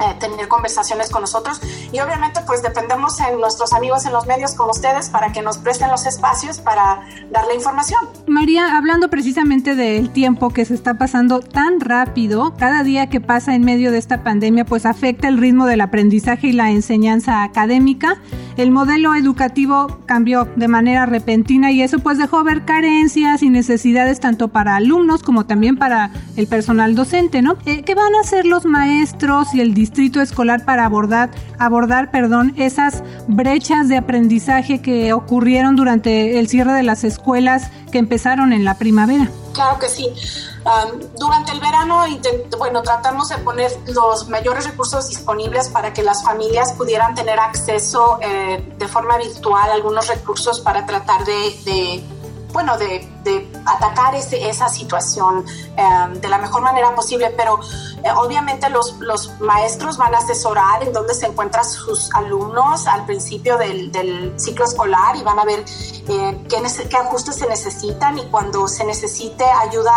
eh, 0.00 0.14
tener 0.20 0.46
conversaciones 0.46 1.10
con 1.10 1.22
nosotros 1.22 1.60
y 1.90 1.98
obviamente 1.98 2.38
pues 2.46 2.62
dependemos 2.62 3.18
en 3.18 3.40
nuestros 3.40 3.72
amigos 3.72 4.06
en 4.06 4.12
los 4.12 4.26
medios 4.26 4.54
como 4.54 4.70
ustedes 4.70 5.08
para 5.08 5.32
que 5.32 5.42
nos 5.42 5.58
presten 5.58 5.90
los 5.90 6.06
espacios 6.06 6.60
para 6.60 7.00
dar 7.32 7.48
la 7.48 7.54
información. 7.54 7.98
María, 8.28 8.78
hablando 8.78 9.10
precisamente 9.10 9.74
del 9.74 10.10
tiempo 10.10 10.50
que 10.50 10.64
se 10.64 10.74
está 10.74 10.94
pasando 10.94 11.40
tan 11.40 11.80
rápido, 11.80 12.54
cada 12.56 12.84
día 12.84 13.08
que 13.08 13.20
pasa 13.20 13.56
en 13.56 13.64
medio 13.64 13.90
de 13.90 13.98
esta 13.98 14.22
pandemia 14.22 14.64
pues 14.64 14.86
afecta 14.86 15.26
el 15.26 15.36
ritmo 15.36 15.66
del 15.66 15.80
aprendizaje 15.80 16.46
y 16.46 16.52
la 16.52 16.70
enseñanza 16.70 17.42
académica. 17.42 18.20
El 18.58 18.72
modelo 18.72 19.14
educativo 19.14 20.00
cambió 20.04 20.48
de 20.56 20.66
manera 20.66 21.06
repentina 21.06 21.70
y 21.70 21.80
eso 21.80 22.00
pues 22.00 22.18
dejó 22.18 22.42
ver 22.42 22.64
carencias 22.64 23.44
y 23.44 23.50
necesidades 23.50 24.18
tanto 24.18 24.48
para 24.48 24.74
alumnos 24.74 25.22
como 25.22 25.46
también 25.46 25.76
para 25.76 26.10
el 26.36 26.48
personal 26.48 26.96
docente, 26.96 27.40
¿no? 27.40 27.56
Eh, 27.66 27.84
¿Qué 27.84 27.94
van 27.94 28.16
a 28.16 28.20
hacer 28.20 28.46
los 28.46 28.66
maestros 28.66 29.54
y 29.54 29.60
el 29.60 29.74
distrito 29.74 30.20
escolar 30.20 30.64
para 30.64 30.84
abordar, 30.86 31.30
abordar 31.56 32.10
perdón, 32.10 32.52
esas 32.56 33.04
brechas 33.28 33.88
de 33.88 33.96
aprendizaje 33.96 34.82
que 34.82 35.12
ocurrieron 35.12 35.76
durante 35.76 36.40
el 36.40 36.48
cierre 36.48 36.72
de 36.72 36.82
las 36.82 37.04
escuelas 37.04 37.70
que 37.92 37.98
empezaron 37.98 38.52
en 38.52 38.64
la 38.64 38.74
primavera. 38.74 39.30
Claro 39.58 39.78
que 39.80 39.88
sí. 39.88 40.14
durante 41.16 41.50
el 41.50 41.58
verano, 41.58 42.04
bueno, 42.58 42.80
tratamos 42.80 43.28
de 43.28 43.38
poner 43.38 43.76
los 43.88 44.28
mayores 44.28 44.66
recursos 44.66 45.08
disponibles 45.08 45.68
para 45.68 45.92
que 45.92 46.04
las 46.04 46.22
familias 46.22 46.74
pudieran 46.74 47.16
tener 47.16 47.40
acceso 47.40 48.20
eh, 48.22 48.72
de 48.78 48.86
forma 48.86 49.18
virtual 49.18 49.68
a 49.68 49.74
algunos 49.74 50.06
recursos 50.06 50.60
para 50.60 50.86
tratar 50.86 51.24
de 51.24 52.04
bueno, 52.52 52.78
de, 52.78 53.06
atacar 53.66 54.14
ese, 54.14 54.48
esa 54.48 54.68
situación 54.68 55.44
em, 55.76 56.14
de 56.20 56.28
la 56.28 56.38
mejor 56.38 56.62
manera 56.62 56.94
posible, 56.94 57.30
pero 57.36 57.60
eh, 58.02 58.10
obviamente 58.16 58.68
los, 58.70 58.96
los, 58.98 59.28
maestros 59.40 59.96
van 59.98 60.14
a 60.14 60.18
asesorar 60.18 60.82
en 60.82 60.92
dónde 60.92 61.14
se 61.14 61.26
encuentran 61.26 61.64
sus 61.64 62.12
alumnos 62.14 62.86
al 62.86 63.04
principio 63.06 63.56
del, 63.56 63.90
del 63.92 64.38
ciclo 64.38 64.64
escolar 64.64 65.16
y 65.16 65.22
van 65.22 65.38
a 65.38 65.44
ver 65.44 65.64
eh, 66.08 66.38
qué, 66.48 66.62
qué, 66.88 66.96
ajustes 66.96 67.36
se 67.36 67.46
necesitan 67.46 68.18
y 68.18 68.22
cuando 68.26 68.66
se 68.68 68.84
necesite 68.84 69.44
ayuda 69.44 69.92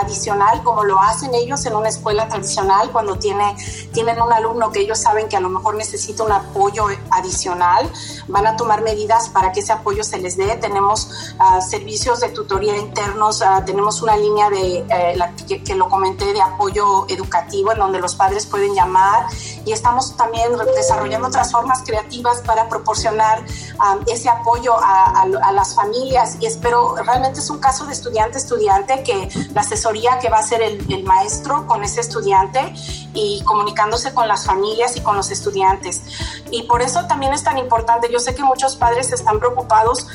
adicional, 0.00 0.62
como 0.62 0.84
lo 0.84 1.00
hacen 1.00 1.34
ellos 1.34 1.64
en 1.66 1.74
una 1.74 1.88
escuela 1.88 2.28
tradicional, 2.28 2.90
cuando 2.90 3.16
tiene, 3.16 3.56
tienen 3.92 4.20
un 4.20 4.32
alumno 4.32 4.70
que 4.72 4.80
ellos 4.80 4.98
saben 4.98 5.28
que 5.28 5.36
a 5.36 5.40
lo 5.40 5.48
mejor 5.48 5.74
necesita 5.76 6.24
un 6.24 6.32
apoyo 6.32 6.86
adicional, 7.10 7.90
van 8.28 8.46
a 8.46 8.56
tomar 8.56 8.82
medidas 8.82 9.28
para 9.28 9.52
que 9.52 9.60
ese 9.60 9.72
apoyo 9.72 10.04
se 10.04 10.18
les 10.18 10.36
dé. 10.36 10.56
Tenemos 10.56 11.34
uh, 11.38 11.60
servicios 11.60 12.20
de 12.20 12.30
tutoría 12.30 12.69
internos, 12.78 13.42
ah, 13.42 13.62
tenemos 13.64 14.02
una 14.02 14.16
línea 14.16 14.50
de, 14.50 14.78
eh, 14.78 15.62
que, 15.64 15.74
lo 15.74 15.88
comenté, 15.88 16.32
de 16.32 16.40
apoyo 16.40 17.06
educativo 17.08 17.72
en 17.72 17.78
donde 17.78 18.00
los 18.00 18.14
padres 18.14 18.46
pueden 18.46 18.74
llamar 18.74 19.26
y 19.64 19.72
estamos 19.72 20.16
también 20.16 20.52
desarrollando 20.74 21.28
otras 21.28 21.52
formas 21.52 21.82
creativas 21.84 22.40
para 22.42 22.68
proporcionar 22.68 23.40
um, 23.40 24.04
ese 24.06 24.28
apoyo 24.28 24.74
a, 24.78 25.26
las 25.52 25.74
familias 25.74 26.36
y 26.40 26.46
espero, 26.46 26.94
realmente 27.04 27.40
es 27.40 27.50
un 27.50 27.58
caso 27.58 27.84
de 27.86 27.92
estudiante-estudiante 27.92 29.02
que 29.02 29.28
la 29.52 29.62
asesoría 29.62 30.18
que 30.18 30.28
va 30.28 30.38
a 30.38 30.40
hacer 30.40 30.62
el, 30.62 30.92
el 30.92 31.04
maestro 31.04 31.66
con 31.66 31.82
ese 31.82 32.00
estudiante 32.00 32.72
y 33.14 33.42
comunicándose 33.44 34.14
con 34.14 34.28
las 34.28 34.46
familias 34.46 34.96
y 34.96 35.00
con 35.00 35.16
los 35.16 35.30
estudiantes. 35.30 36.02
Y 36.50 36.64
por 36.64 36.82
eso 36.82 37.06
también 37.06 37.32
es 37.32 37.42
tan 37.42 37.58
importante, 37.58 38.08
yo 38.10 38.20
sé 38.20 38.34
que 38.34 38.42
muchos 38.42 38.76
padres 38.76 39.12
están 39.12 39.38
preocupados 39.38 40.06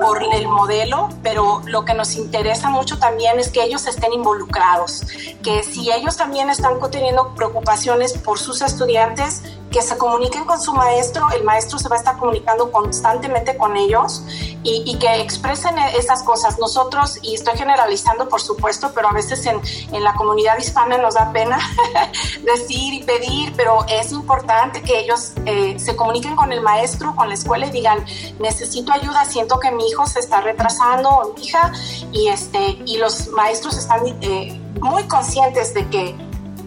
por 0.00 0.22
el 0.22 0.48
modelo, 0.48 1.08
pero 1.22 1.62
lo 1.66 1.84
que 1.84 1.91
nos 1.94 2.16
interesa 2.16 2.70
mucho 2.70 2.98
también 2.98 3.38
es 3.38 3.50
que 3.50 3.62
ellos 3.62 3.86
estén 3.86 4.12
involucrados, 4.12 5.02
que 5.42 5.62
si 5.62 5.90
ellos 5.90 6.16
también 6.16 6.50
están 6.50 6.78
teniendo 6.90 7.34
preocupaciones 7.34 8.12
por 8.18 8.38
sus 8.38 8.62
estudiantes, 8.62 9.42
que 9.70 9.82
se 9.82 9.96
comuniquen 9.96 10.44
con 10.44 10.60
su 10.60 10.72
maestro, 10.72 11.30
el 11.30 11.44
maestro 11.44 11.78
se 11.78 11.88
va 11.88 11.96
a 11.96 11.98
estar 11.98 12.18
comunicando 12.18 12.70
constantemente 12.70 13.56
con 13.56 13.76
ellos 13.76 14.22
y, 14.62 14.96
que 14.98 15.20
expresen 15.20 15.78
esas 15.78 16.22
cosas. 16.22 16.58
Nosotros, 16.58 17.18
y 17.22 17.34
estoy 17.34 17.56
generalizando 17.56 18.28
por 18.28 18.40
supuesto, 18.40 18.92
pero 18.94 19.08
a 19.08 19.12
veces 19.12 19.44
en, 19.46 19.60
en 19.92 20.04
la 20.04 20.14
comunidad 20.14 20.58
hispana 20.58 20.98
nos 20.98 21.14
da 21.14 21.32
pena 21.32 21.58
decir 22.44 22.94
y 22.94 23.02
pedir, 23.02 23.52
pero 23.56 23.84
es 23.88 24.12
importante 24.12 24.82
que 24.82 25.00
ellos 25.00 25.32
eh, 25.46 25.78
se 25.78 25.96
comuniquen 25.96 26.36
con 26.36 26.52
el 26.52 26.60
maestro, 26.60 27.14
con 27.16 27.28
la 27.28 27.34
escuela 27.34 27.66
y 27.66 27.70
digan, 27.70 28.04
necesito 28.38 28.92
ayuda, 28.92 29.24
siento 29.24 29.58
que 29.58 29.70
mi 29.70 29.88
hijo 29.88 30.06
se 30.06 30.20
está 30.20 30.40
retrasando 30.40 31.08
o 31.08 31.34
mi 31.34 31.44
hija, 31.44 31.72
y, 32.12 32.28
este, 32.28 32.78
y 32.86 32.98
los 32.98 33.28
maestros 33.28 33.76
están 33.76 34.02
eh, 34.20 34.60
muy 34.80 35.04
conscientes 35.04 35.74
de 35.74 35.88
que 35.88 36.14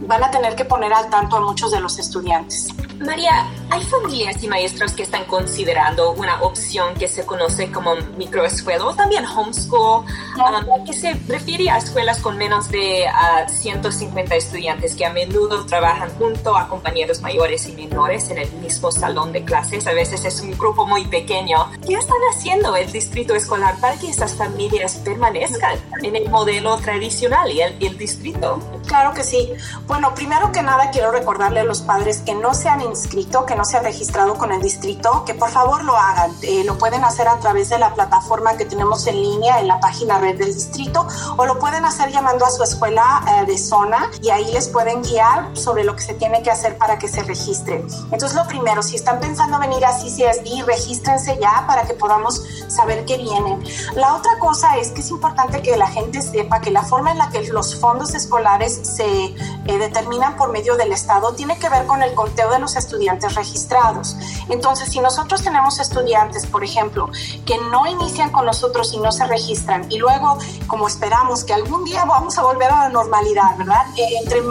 van 0.02 0.24
a 0.24 0.32
tener 0.32 0.56
que 0.56 0.66
poner 0.66 0.94
al 0.94 1.10
tanto 1.10 1.38
a 1.38 1.42
muchos 1.42 1.72
de 1.72 1.80
los 1.80 1.98
estudiantes. 2.00 2.68
María, 3.00 3.48
hay 3.70 3.84
familias 3.84 4.42
y 4.42 4.48
maestros 4.48 4.94
que 4.94 5.04
están 5.04 5.26
considerando 5.26 6.12
una 6.12 6.42
opción 6.42 6.94
que 6.96 7.08
se 7.08 7.26
conoce 7.26 7.72
como 7.72 7.96
microescuela 8.18 8.86
o 8.86 8.96
también 8.96 9.26
homeschool, 9.26 10.06
um, 10.06 10.86
que 10.86 10.94
se 10.94 11.14
refiere 11.28 11.70
a 11.70 11.78
escuelas 11.78 12.20
con 12.20 12.38
menos 12.38 12.70
de 12.70 13.06
150 13.48 14.34
uh, 14.34 14.38
estudiantes 14.38 14.96
que 14.96 15.06
a 15.06 15.12
menudo 15.12 15.66
trabajan 15.66 16.10
junto 16.18 16.56
a 16.56 16.68
compañeros 16.70 17.22
mayores 17.22 17.68
y 17.68 17.74
menores 17.74 18.30
en 18.30 18.38
el 18.38 18.52
mismo 18.54 18.92
salón 18.92 19.34
de 19.34 19.44
clases. 19.44 19.88
A 19.88 19.94
veces 19.94 20.24
es 20.24 20.40
un 20.42 20.52
grupo 20.58 20.86
muy 20.86 21.06
pequeño. 21.06 21.70
¿Qué 21.86 21.96
están 21.96 22.18
haciendo 22.34 22.76
el 22.76 22.92
distrito 22.92 23.36
escolar 23.36 23.76
para 23.82 23.98
que 23.98 24.10
esas 24.10 24.36
familias 24.36 24.96
permanezcan 25.04 25.78
en 26.02 26.16
el 26.16 26.30
modelo 26.30 26.78
tradicional 26.78 27.52
y 27.52 27.62
el, 27.62 27.76
el 27.82 27.98
distrito? 27.98 28.60
Claro 28.88 29.14
que 29.14 29.24
sí. 29.24 29.52
Bueno, 29.88 30.14
primero 30.14 30.52
que 30.52 30.62
nada 30.62 30.92
quiero 30.92 31.12
recordarle 31.12 31.62
a 31.62 31.64
los 31.64 31.82
padres 31.82 32.20
que 32.20 32.34
no 32.36 32.54
se 32.54 32.70
han 32.70 32.85
inscrito, 32.86 33.46
que 33.46 33.56
no 33.56 33.66
se 33.66 33.78
han 33.78 33.84
registrado 33.84 34.36
con 34.36 34.52
el 34.52 34.62
distrito, 34.62 35.24
que 35.26 35.34
por 35.34 35.50
favor 35.50 35.84
lo 35.84 35.96
hagan. 35.96 36.32
Eh, 36.42 36.64
lo 36.64 36.78
pueden 36.78 37.04
hacer 37.04 37.28
a 37.28 37.40
través 37.40 37.70
de 37.70 37.80
la 37.80 37.94
plataforma 37.94 38.58
que 38.58 38.66
tenemos 38.66 39.06
en 39.08 39.22
línea 39.22 39.60
en 39.60 39.68
la 39.68 39.80
página 39.80 40.18
red 40.18 40.38
del 40.38 40.54
distrito 40.54 41.08
o 41.38 41.46
lo 41.46 41.60
pueden 41.60 41.86
hacer 41.86 42.12
llamando 42.12 42.46
a 42.46 42.52
su 42.52 42.64
escuela 42.64 43.24
eh, 43.28 43.46
de 43.46 43.58
zona 43.58 44.10
y 44.22 44.30
ahí 44.30 44.52
les 44.52 44.68
pueden 44.68 45.02
guiar 45.02 45.56
sobre 45.56 45.84
lo 45.84 45.96
que 45.96 46.02
se 46.02 46.14
tiene 46.14 46.42
que 46.44 46.52
hacer 46.52 46.78
para 46.78 46.98
que 46.98 47.08
se 47.08 47.24
registren. 47.24 47.88
Entonces 48.12 48.34
lo 48.34 48.48
primero, 48.48 48.82
si 48.84 48.96
están 48.96 49.20
pensando 49.20 49.60
venir 49.60 49.86
a 49.86 49.92
CCSD, 49.92 50.66
regístrense 50.66 51.38
ya 51.40 51.66
para 51.68 51.84
que 51.84 51.94
podamos 51.94 52.42
saber 52.68 53.06
qué 53.06 53.18
vienen. 53.18 53.64
La 53.96 54.16
otra 54.16 54.38
cosa 54.40 54.78
es 54.78 54.92
que 54.92 55.02
es 55.02 55.10
importante 55.10 55.62
que 55.62 55.76
la 55.78 55.88
gente 55.88 56.22
sepa 56.22 56.62
que 56.62 56.72
la 56.72 56.84
forma 56.84 57.12
en 57.12 57.18
la 57.18 57.30
que 57.30 57.44
los 57.44 57.80
fondos 57.80 58.14
escolares 58.14 58.80
se 58.84 59.26
eh, 59.26 59.36
determinan 59.66 60.36
por 60.38 60.52
medio 60.52 60.76
del 60.76 60.92
Estado 60.92 61.34
tiene 61.34 61.58
que 61.60 61.70
ver 61.70 61.86
con 61.86 62.04
el 62.04 62.14
conteo 62.14 62.50
de 62.52 62.60
los 62.60 62.75
estudiantes 62.76 63.36
registrados. 63.36 64.16
Entonces, 64.50 64.90
si 64.90 65.00
nosotros 65.00 65.44
tenemos 65.44 65.80
estudiantes, 65.80 66.46
por 66.46 66.64
ejemplo, 66.64 67.10
que 67.46 67.58
no 67.58 67.86
inician 67.88 68.32
con 68.32 68.46
nosotros 68.46 68.94
y 68.94 68.98
no 68.98 69.12
se 69.12 69.26
registran 69.26 69.92
y 69.92 69.98
luego, 69.98 70.38
como 70.68 70.88
esperamos 70.88 71.44
que 71.44 71.54
algún 71.54 71.84
día 71.86 72.06
vamos 72.06 72.38
a 72.38 72.44
volver 72.44 72.72
a 72.72 72.84
la 72.84 72.90
normalidad, 72.90 73.58
¿verdad? 73.58 73.86
Eh, 73.98 74.08
entre, 74.22 74.42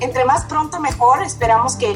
entre 0.00 0.24
más 0.24 0.44
pronto 0.44 0.80
mejor, 0.80 1.22
esperamos 1.22 1.76
que, 1.76 1.92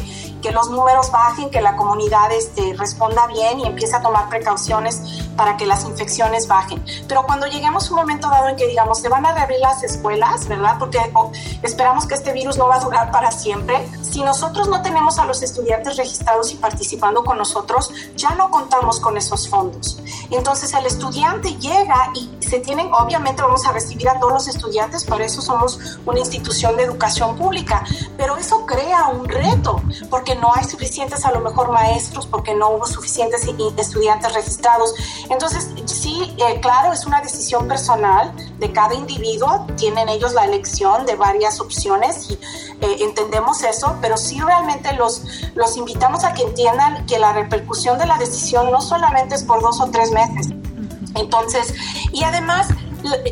que 0.46 0.52
los 0.52 0.70
números 0.70 1.10
bajen, 1.10 1.50
que 1.50 1.60
la 1.60 1.74
comunidad 1.74 2.30
este, 2.30 2.72
responda 2.74 3.26
bien 3.26 3.58
y 3.58 3.66
empiece 3.66 3.96
a 3.96 4.00
tomar 4.00 4.28
precauciones 4.28 5.02
para 5.36 5.56
que 5.56 5.66
las 5.66 5.84
infecciones 5.84 6.46
bajen. 6.46 6.84
Pero 7.08 7.24
cuando 7.26 7.48
lleguemos 7.48 7.88
a 7.88 7.90
un 7.90 7.96
momento 7.96 8.28
dado 8.30 8.50
en 8.50 8.54
que 8.54 8.68
digamos 8.68 9.00
se 9.00 9.08
van 9.08 9.26
a 9.26 9.32
reabrir 9.32 9.58
las 9.58 9.82
escuelas, 9.82 10.46
¿verdad? 10.46 10.76
Porque 10.78 11.00
esperamos 11.64 12.06
que 12.06 12.14
este 12.14 12.32
virus 12.32 12.58
no 12.58 12.68
va 12.68 12.76
a 12.76 12.78
durar 12.78 13.10
para 13.10 13.32
siempre. 13.32 13.88
Si 14.02 14.22
nosotros 14.22 14.68
no 14.68 14.82
tenemos 14.82 15.18
a 15.18 15.24
los 15.24 15.42
estudiantes 15.42 15.96
registrados 15.96 16.52
y 16.52 16.54
participando 16.54 17.24
con 17.24 17.38
nosotros, 17.38 17.90
ya 18.14 18.30
no 18.36 18.48
contamos 18.52 19.00
con 19.00 19.16
esos 19.16 19.48
fondos. 19.48 19.98
Entonces 20.30 20.72
el 20.74 20.86
estudiante 20.86 21.56
llega 21.56 22.12
y 22.14 22.30
se 22.38 22.60
tienen, 22.60 22.88
obviamente 22.94 23.42
vamos 23.42 23.66
a 23.66 23.72
recibir 23.72 24.08
a 24.08 24.20
todos 24.20 24.32
los 24.32 24.46
estudiantes, 24.46 25.04
por 25.04 25.20
eso 25.20 25.42
somos 25.42 25.98
una 26.06 26.20
institución 26.20 26.76
de 26.76 26.84
educación 26.84 27.36
pública, 27.36 27.84
pero 28.16 28.36
eso 28.36 28.64
crea 28.64 29.08
un 29.08 29.28
reto, 29.28 29.82
porque 30.08 30.35
no 30.36 30.52
hay 30.54 30.64
suficientes 30.64 31.24
a 31.24 31.32
lo 31.32 31.40
mejor 31.40 31.70
maestros, 31.70 32.26
porque 32.26 32.54
no 32.54 32.70
hubo 32.70 32.86
suficientes 32.86 33.46
estudiantes 33.76 34.34
registrados. 34.34 34.94
Entonces, 35.30 35.70
sí, 35.86 36.34
eh, 36.38 36.60
claro, 36.60 36.92
es 36.92 37.06
una 37.06 37.20
decisión 37.20 37.68
personal 37.68 38.32
de 38.58 38.72
cada 38.72 38.94
individuo, 38.94 39.66
tienen 39.76 40.08
ellos 40.08 40.32
la 40.32 40.44
elección 40.44 41.06
de 41.06 41.16
varias 41.16 41.60
opciones 41.60 42.30
y 42.30 42.34
eh, 42.34 42.96
entendemos 43.00 43.62
eso, 43.62 43.96
pero 44.00 44.16
sí 44.16 44.40
realmente 44.40 44.92
los, 44.94 45.22
los 45.54 45.76
invitamos 45.76 46.24
a 46.24 46.32
que 46.32 46.42
entiendan 46.42 47.06
que 47.06 47.18
la 47.18 47.32
repercusión 47.32 47.98
de 47.98 48.06
la 48.06 48.18
decisión 48.18 48.70
no 48.70 48.80
solamente 48.80 49.34
es 49.34 49.44
por 49.44 49.62
dos 49.62 49.80
o 49.80 49.90
tres 49.90 50.10
meses. 50.10 50.48
Entonces, 51.14 51.74
y 52.12 52.24
además, 52.24 52.68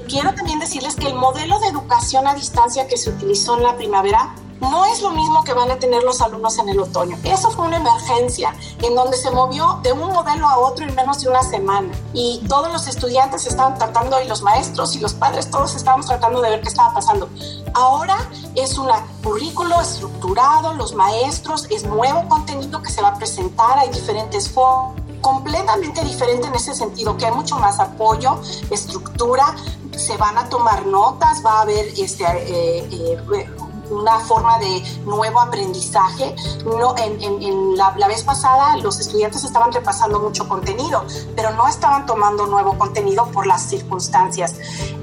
quiero 0.09 0.35
también 0.35 0.59
decirles 0.59 0.97
que 0.97 1.07
el 1.07 1.14
modelo 1.14 1.59
de 1.61 1.69
educación 1.69 2.27
a 2.27 2.35
distancia 2.35 2.87
que 2.87 2.97
se 2.97 3.11
utilizó 3.11 3.57
en 3.57 3.64
la 3.64 3.77
primavera 3.77 4.35
no 4.61 4.85
es 4.87 5.03
lo 5.03 5.11
mismo 5.11 5.45
que 5.45 5.53
van 5.53 5.71
a 5.71 5.79
tener 5.79 6.03
los 6.03 6.21
alumnos 6.21 6.59
en 6.59 6.69
el 6.69 6.81
otoño. 6.81 7.19
Eso 7.25 7.51
fue 7.51 7.67
una 7.67 7.77
emergencia 7.77 8.55
en 8.83 8.95
donde 8.95 9.17
se 9.17 9.31
movió 9.31 9.81
de 9.83 9.93
un 9.93 10.12
modelo 10.12 10.49
a 10.49 10.59
otro 10.59 10.87
en 10.87 10.95
menos 10.95 11.21
de 11.21 11.29
una 11.29 11.43
semana 11.43 11.88
y 12.12 12.43
todos 12.49 12.73
los 12.73 12.87
estudiantes 12.87 13.47
estaban 13.47 13.77
tratando 13.79 14.21
y 14.21 14.29
los 14.29 14.43
maestros 14.43 14.95
y 14.97 15.01
los 15.01 15.14
padres 15.14 15.51
todos 15.51 15.75
estábamos 15.75 16.07
tratando 16.07 16.40
de 16.40 16.51
ver 16.51 16.61
qué 16.61 16.69
estaba 16.69 16.95
pasando. 16.95 17.29
Ahora 17.75 18.17
es 18.55 18.79
un 18.79 18.88
currículo 19.23 19.81
estructurado, 19.81 20.75
los 20.75 20.95
maestros, 20.95 21.67
es 21.71 21.85
nuevo 21.85 22.29
contenido 22.29 22.83
que 22.83 22.90
se 22.90 23.03
va 23.03 23.09
a 23.09 23.14
presentar, 23.17 23.79
hay 23.79 23.90
diferentes 23.90 24.49
formas 24.49 25.05
completamente 25.25 26.05
diferente 26.05 26.47
en 26.47 26.55
ese 26.55 26.75
sentido, 26.75 27.17
que 27.17 27.25
hay 27.25 27.33
mucho 27.33 27.57
más 27.57 27.81
apoyo, 27.81 28.38
estructura, 28.71 29.57
se 29.97 30.19
van 30.19 30.37
a 30.37 30.51
tomar 30.51 30.85
notas, 30.85 31.43
va 31.45 31.61
a 31.61 31.62
haber 31.62 31.87
este, 31.99 32.25
eh, 32.25 32.87
eh, 32.93 33.51
una 33.90 34.18
forma 34.20 34.59
de 34.59 34.83
nuevo 35.05 35.40
aprendizaje. 35.40 36.35
No, 36.64 36.94
en, 36.97 37.77
la, 37.77 38.09
vez 38.09 38.23
pasada 38.23 38.77
los 38.79 39.01
estudiantes 39.01 39.44
estaban 39.44 39.73
repasando 39.73 40.20
mucho 40.20 40.49
contenido, 40.49 41.05
pero 41.35 41.51
no 41.53 41.66
estaban 41.68 42.07
tomando 42.07 42.47
nuevo 42.47 42.79
contenido 42.79 43.27
por 43.27 43.47
las 43.47 43.62
circunstancias. 43.62 44.55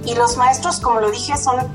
Y 0.05 0.15
los 0.15 0.37
maestros, 0.37 0.79
como 0.79 0.99
lo 0.99 1.11
dije, 1.11 1.37
son 1.37 1.69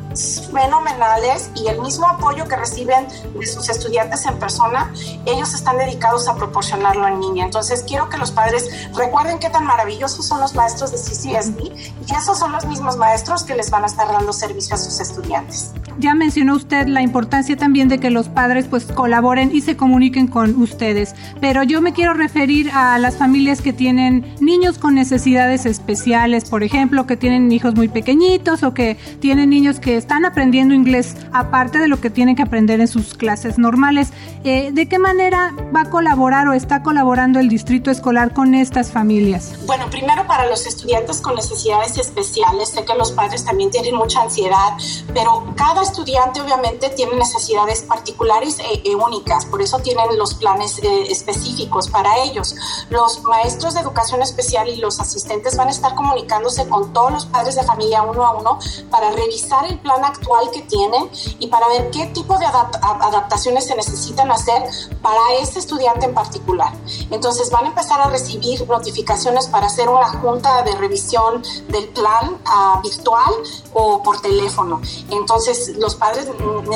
fenomenales 0.53 1.51
y 1.55 1.69
el 1.69 1.81
mismo 1.81 2.09
apoyo 2.09 2.49
que 2.49 2.57
reciben 2.57 3.07
de 3.39 3.47
sus 3.47 3.69
estudiantes 3.69 4.25
en 4.27 4.39
persona, 4.39 4.93
ellos 5.27 5.55
están 5.55 5.79
dedicados 5.79 6.29
a 6.29 6.35
proporcionarlo 6.35 7.07
en 7.07 7.21
línea. 7.21 7.45
Entonces 7.45 7.85
quiero 7.87 8.09
que 8.09 8.19
los 8.19 8.31
padres 8.31 8.69
recuerden 8.95 9.39
qué 9.39 9.51
tan 9.51 9.65
maravillosos 9.65 10.27
son 10.27 10.41
los 10.41 10.55
maestros 10.55 10.93
de 10.93 10.99
CCSD 10.99 11.61
y 12.07 12.15
esos 12.15 12.39
son 12.39 12.53
los 12.53 12.65
mismos 12.67 12.97
maestros 12.97 13.45
que 13.45 13.55
les 13.55 13.71
van 13.71 13.85
a 13.85 13.87
estar 13.87 14.09
dando 14.09 14.33
servicio 14.33 14.75
a 14.75 14.79
sus 14.79 14.99
estudiantes. 15.01 15.73
Ya 15.99 16.15
mencionó 16.15 16.57
usted 16.57 16.87
la 16.89 17.03
importancia 17.07 17.57
también 17.57 17.89
de 17.89 17.99
que 17.99 18.11
los 18.11 18.29
padres 18.29 18.67
pues 18.69 18.85
colaboren 18.85 19.51
y 19.55 19.61
se 19.63 19.77
comuniquen 19.77 20.27
con 20.27 20.61
ustedes, 20.61 21.15
pero 21.41 21.63
yo 21.63 21.81
me 21.81 21.93
quiero 21.93 22.13
referir 22.13 22.71
a 22.73 22.99
las 22.99 23.17
familias 23.17 23.63
que 23.63 23.73
tienen 23.73 24.35
niños 24.41 24.79
con 24.79 24.95
necesidades 24.95 25.67
especiales, 25.67 26.49
por 26.51 26.63
ejemplo, 26.63 27.07
que 27.07 27.17
tienen 27.17 27.51
hijos 27.53 27.75
muy 27.75 27.89
pequeñitos 27.89 28.63
o 28.63 28.75
que 28.75 28.97
tienen 29.21 29.51
niños 29.51 29.81
que 29.81 29.97
están 29.97 30.25
aprendiendo 30.25 30.75
inglés 30.75 31.17
aparte 31.33 31.79
de 31.79 31.89
lo 31.89 32.01
que 32.01 32.11
tienen 32.11 32.37
que 32.37 32.43
aprender 32.43 32.81
en 32.81 32.89
sus 32.89 33.15
clases 33.15 33.59
normales. 33.59 34.13
Eh, 34.45 34.71
¿De 34.73 34.89
qué 34.89 34.99
manera 34.99 35.55
va 35.75 35.83
a 35.83 35.91
colaborar 35.91 36.49
o 36.49 36.53
está 36.53 36.83
colaborando 36.83 37.39
el 37.39 37.49
distrito 37.49 37.91
escolar 37.91 38.33
con 38.33 38.55
estas 38.55 38.91
familias? 38.91 39.55
Bueno, 39.67 39.89
primero 39.91 40.27
para 40.27 40.47
los 40.47 40.67
estudiantes 40.67 41.21
con 41.21 41.35
necesidades 41.35 41.99
especiales, 41.99 42.71
sé 42.71 42.85
que 42.85 42.95
los 42.95 43.13
padres 43.13 43.45
también 43.45 43.71
tienen 43.71 43.95
mucha 43.95 44.23
ansiedad, 44.23 44.73
pero 45.15 45.53
cada 45.57 45.83
estudiante 45.83 46.41
obviamente 46.41 46.86
obviamente 46.87 46.97
tienen 46.97 47.19
necesidades 47.19 47.83
particulares 47.83 48.59
e, 48.59 48.83
e 48.85 48.95
únicas, 48.95 49.45
por 49.47 49.63
eso 49.63 49.79
tienen 49.79 50.17
los 50.19 50.35
planes 50.35 50.79
eh, 50.83 51.11
específicos 51.11 51.89
para 51.89 52.23
ellos. 52.25 52.55
Los 52.91 53.23
maestros 53.23 53.75
de 53.75 53.81
educación 53.81 54.23
especial 54.23 54.69
y 54.69 54.77
los 54.77 55.01
asistentes 55.01 55.57
van 55.57 55.69
a 55.69 55.71
estar 55.71 55.95
comunicándose 55.95 56.69
con 56.69 56.93
todos 56.93 57.13
los 57.13 57.27
padres 57.27 57.57
de 57.57 57.63
familia 57.63 58.03
uno 58.03 58.25
a 58.25 58.33
uno 58.33 58.59
para 58.91 59.11
revisar 59.11 59.67
el 59.67 59.79
plan 59.79 60.05
actual 60.05 60.51
que 60.53 60.63
tienen 60.63 61.11
y 61.39 61.49
para 61.49 61.69
ver 61.69 61.91
qué 61.91 62.07
tipo 62.07 62.39
de 62.39 62.47
adaptaciones 62.47 63.67
se 63.67 63.75
necesitan 63.77 64.31
hacer 64.31 64.63
para 65.03 65.21
ese 65.41 65.59
estudiante 65.59 66.07
en 66.07 66.15
particular. 66.15 66.73
Entonces 67.11 67.51
van 67.51 67.65
a 67.65 67.69
empezar 67.69 68.01
a 68.01 68.09
recibir 68.09 68.67
notificaciones 68.69 69.47
para 69.49 69.67
hacer 69.67 69.89
una 69.89 70.09
junta 70.09 70.63
de 70.63 70.75
revisión 70.77 71.43
del 71.69 71.89
plan 71.89 72.39
uh, 72.47 72.81
virtual 72.83 73.33
o 73.73 74.03
por 74.03 74.21
teléfono. 74.21 74.81
Entonces 75.11 75.77
los 75.77 75.95
padres 75.95 76.27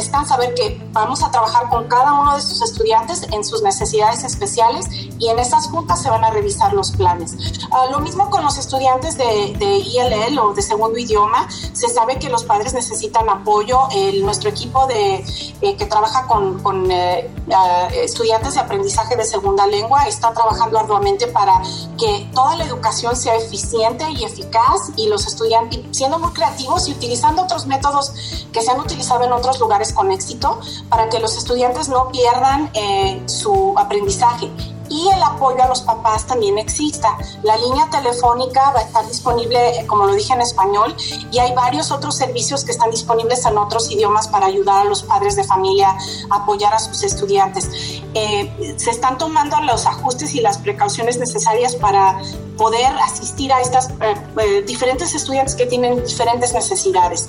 necesitan 0.00 0.26
saber 0.26 0.54
que 0.54 0.80
vamos 0.92 1.22
a 1.22 1.30
trabajar 1.30 1.68
con 1.68 1.86
cada 1.86 2.14
uno 2.14 2.34
de 2.34 2.40
sus 2.40 2.62
estudiantes 2.62 3.22
en 3.32 3.44
sus 3.44 3.62
necesidades 3.62 4.24
especiales 4.24 4.86
y 5.18 5.28
en 5.28 5.38
esas 5.38 5.66
juntas 5.66 6.02
se 6.02 6.08
van 6.08 6.24
a 6.24 6.30
revisar 6.30 6.72
los 6.72 6.92
planes. 6.92 7.34
Uh, 7.70 7.92
lo 7.92 8.00
mismo 8.00 8.30
con 8.30 8.42
los 8.42 8.56
estudiantes 8.56 9.18
de, 9.18 9.54
de, 9.58 9.76
ILL 9.76 10.38
o 10.38 10.54
de 10.54 10.62
segundo 10.62 10.98
idioma, 10.98 11.46
se 11.50 11.88
sabe 11.88 12.18
que 12.18 12.30
los 12.30 12.44
padres 12.44 12.72
necesitan 12.72 13.28
apoyo. 13.28 13.88
El, 13.92 14.24
nuestro 14.24 14.48
equipo 14.48 14.86
de, 14.86 15.16
eh, 15.60 15.76
que 15.76 15.84
trabaja 15.84 16.26
con, 16.26 16.62
con 16.62 16.90
eh, 16.90 17.30
uh, 17.48 17.94
estudiantes 17.94 18.54
de 18.54 18.60
aprendizaje 18.60 19.16
de 19.16 19.24
segunda 19.24 19.66
lengua 19.66 20.04
está 20.04 20.32
trabajando 20.32 20.78
arduamente 20.78 21.26
para 21.26 21.60
que 21.98 22.30
toda 22.34 22.56
la 22.56 22.64
educación 22.64 23.16
sea 23.16 23.36
eficiente 23.36 24.10
y 24.10 24.24
eficaz 24.24 24.92
y 24.96 25.08
los 25.08 25.26
estudiantes, 25.26 25.80
siendo 25.90 26.18
muy 26.18 26.32
creativos 26.32 26.88
y 26.88 26.92
utilizando 26.92 27.42
otros 27.42 27.66
métodos 27.66 28.12
que 28.52 28.62
se 28.62 28.70
han 28.70 28.80
utilizado 28.80 29.24
en 29.24 29.32
otros 29.32 29.60
lugares 29.60 29.89
con 29.92 30.10
éxito, 30.10 30.60
para 30.88 31.08
que 31.08 31.18
los 31.18 31.36
estudiantes 31.36 31.88
no 31.88 32.08
pierdan 32.08 32.70
eh, 32.74 33.22
su 33.26 33.74
aprendizaje 33.76 34.50
y 34.90 35.08
el 35.08 35.22
apoyo 35.22 35.62
a 35.62 35.68
los 35.68 35.80
papás 35.82 36.26
también 36.26 36.58
exista. 36.58 37.16
La 37.42 37.56
línea 37.56 37.88
telefónica 37.90 38.72
va 38.72 38.80
a 38.80 38.82
estar 38.82 39.06
disponible, 39.06 39.78
eh, 39.78 39.86
como 39.86 40.04
lo 40.04 40.14
dije 40.14 40.34
en 40.34 40.40
español, 40.40 40.94
y 41.30 41.38
hay 41.38 41.54
varios 41.54 41.92
otros 41.92 42.16
servicios 42.16 42.64
que 42.64 42.72
están 42.72 42.90
disponibles 42.90 43.46
en 43.46 43.56
otros 43.56 43.90
idiomas 43.90 44.28
para 44.28 44.46
ayudar 44.46 44.86
a 44.86 44.88
los 44.88 45.04
padres 45.04 45.36
de 45.36 45.44
familia 45.44 45.96
a 46.30 46.36
apoyar 46.36 46.74
a 46.74 46.78
sus 46.80 47.02
estudiantes. 47.04 47.70
Eh, 48.14 48.74
se 48.76 48.90
están 48.90 49.16
tomando 49.16 49.60
los 49.60 49.86
ajustes 49.86 50.34
y 50.34 50.40
las 50.40 50.58
precauciones 50.58 51.18
necesarias 51.18 51.76
para 51.76 52.20
poder 52.58 52.92
asistir 53.04 53.52
a 53.52 53.60
estas 53.60 53.90
eh, 54.00 54.62
diferentes 54.66 55.14
estudiantes 55.14 55.54
que 55.54 55.66
tienen 55.66 56.04
diferentes 56.04 56.52
necesidades. 56.52 57.28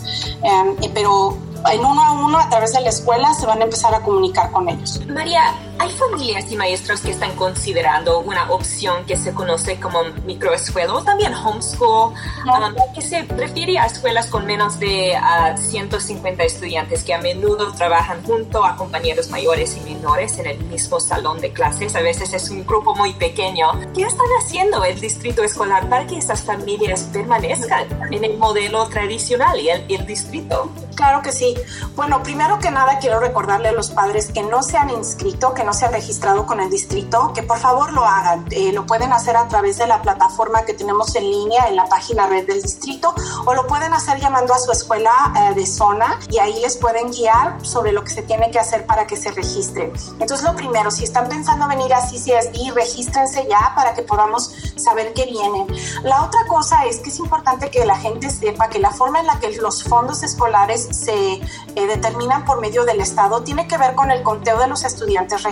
pero 0.93 1.37
en 1.69 1.85
uno 1.85 2.01
a 2.01 2.11
uno 2.11 2.37
a 2.37 2.49
través 2.49 2.73
de 2.73 2.81
la 2.81 2.89
escuela 2.89 3.33
se 3.33 3.45
van 3.45 3.61
a 3.61 3.63
empezar 3.63 3.93
a 3.93 4.01
comunicar 4.01 4.51
con 4.51 4.67
ellos. 4.69 4.99
María, 5.07 5.53
hay 5.81 5.89
familias 5.89 6.51
y 6.51 6.55
maestros 6.55 7.01
que 7.01 7.09
están 7.09 7.35
considerando 7.35 8.19
una 8.19 8.51
opción 8.51 9.03
que 9.07 9.17
se 9.17 9.33
conoce 9.33 9.79
como 9.79 10.03
microescuela 10.27 10.93
o 10.93 11.03
también 11.03 11.33
homeschool, 11.33 12.13
um, 12.13 12.75
que 12.93 13.01
se 13.01 13.23
refiere 13.23 13.79
a 13.79 13.87
escuelas 13.87 14.27
con 14.27 14.45
menos 14.45 14.79
de 14.79 15.17
150 15.55 16.43
estudiantes 16.43 17.03
que 17.03 17.15
a 17.15 17.17
menudo 17.19 17.73
trabajan 17.73 18.21
junto 18.23 18.63
a 18.63 18.75
compañeros 18.75 19.31
mayores 19.31 19.75
y 19.75 19.79
menores 19.79 20.37
en 20.37 20.45
el 20.45 20.59
mismo 20.65 20.99
salón 20.99 21.41
de 21.41 21.51
clases. 21.51 21.95
A 21.95 22.01
veces 22.01 22.31
es 22.33 22.51
un 22.51 22.63
grupo 22.63 22.93
muy 22.93 23.13
pequeño. 23.13 23.71
¿Qué 23.95 24.03
están 24.03 24.27
haciendo 24.39 24.83
el 24.83 24.99
distrito 25.01 25.43
escolar 25.43 25.89
para 25.89 26.05
que 26.05 26.15
estas 26.15 26.43
familias 26.43 27.09
permanezcan 27.11 27.87
en 28.13 28.23
el 28.23 28.37
modelo 28.37 28.85
tradicional 28.87 29.59
y 29.59 29.69
el, 29.69 29.85
el 29.89 30.05
distrito? 30.05 30.69
Claro 30.95 31.23
que 31.23 31.31
sí. 31.31 31.55
Bueno, 31.95 32.21
primero 32.21 32.59
que 32.59 32.69
nada 32.69 32.99
quiero 32.99 33.19
recordarle 33.19 33.69
a 33.69 33.71
los 33.71 33.89
padres 33.89 34.31
que 34.31 34.43
no 34.43 34.61
se 34.61 34.77
han 34.77 34.91
inscrito, 34.91 35.55
que 35.55 35.63
no 35.63 35.70
se 35.73 35.85
han 35.85 35.93
registrado 35.93 36.45
con 36.45 36.59
el 36.59 36.69
distrito, 36.69 37.31
que 37.33 37.43
por 37.43 37.59
favor 37.59 37.93
lo 37.93 38.05
hagan. 38.05 38.45
Eh, 38.51 38.71
lo 38.71 38.85
pueden 38.85 39.13
hacer 39.13 39.37
a 39.37 39.47
través 39.47 39.77
de 39.77 39.87
la 39.87 40.01
plataforma 40.01 40.63
que 40.63 40.73
tenemos 40.73 41.15
en 41.15 41.23
línea 41.23 41.67
en 41.67 41.75
la 41.75 41.85
página 41.85 42.27
red 42.27 42.45
del 42.47 42.61
distrito 42.61 43.13
o 43.45 43.53
lo 43.53 43.67
pueden 43.67 43.93
hacer 43.93 44.19
llamando 44.19 44.53
a 44.53 44.59
su 44.59 44.71
escuela 44.71 45.11
eh, 45.35 45.53
de 45.53 45.65
zona 45.65 46.19
y 46.29 46.39
ahí 46.39 46.59
les 46.59 46.77
pueden 46.77 47.11
guiar 47.11 47.63
sobre 47.65 47.91
lo 47.91 48.03
que 48.03 48.11
se 48.11 48.21
tiene 48.21 48.51
que 48.51 48.59
hacer 48.59 48.85
para 48.85 49.07
que 49.07 49.15
se 49.15 49.31
registren. 49.31 49.91
Entonces, 50.19 50.43
lo 50.43 50.55
primero, 50.55 50.91
si 50.91 51.03
están 51.03 51.27
pensando 51.29 51.67
venir 51.67 51.93
a 51.93 52.01
CCSD, 52.01 52.73
regístrense 52.73 53.47
ya 53.49 53.73
para 53.75 53.93
que 53.93 54.01
podamos 54.01 54.53
saber 54.75 55.13
que 55.13 55.25
vienen. 55.25 55.67
La 56.03 56.23
otra 56.23 56.45
cosa 56.47 56.85
es 56.85 56.99
que 56.99 57.09
es 57.09 57.19
importante 57.19 57.69
que 57.69 57.85
la 57.85 57.97
gente 57.97 58.29
sepa 58.29 58.69
que 58.69 58.79
la 58.79 58.91
forma 58.91 59.19
en 59.19 59.27
la 59.27 59.39
que 59.39 59.51
los 59.57 59.83
fondos 59.83 60.23
escolares 60.23 60.87
se 60.91 61.33
eh, 61.33 61.41
determinan 61.87 62.45
por 62.45 62.59
medio 62.59 62.85
del 62.85 63.01
Estado 63.01 63.41
tiene 63.43 63.67
que 63.67 63.77
ver 63.77 63.95
con 63.95 64.11
el 64.11 64.23
conteo 64.23 64.57
de 64.57 64.67
los 64.67 64.83
estudiantes 64.83 65.43
registrados. 65.43 65.50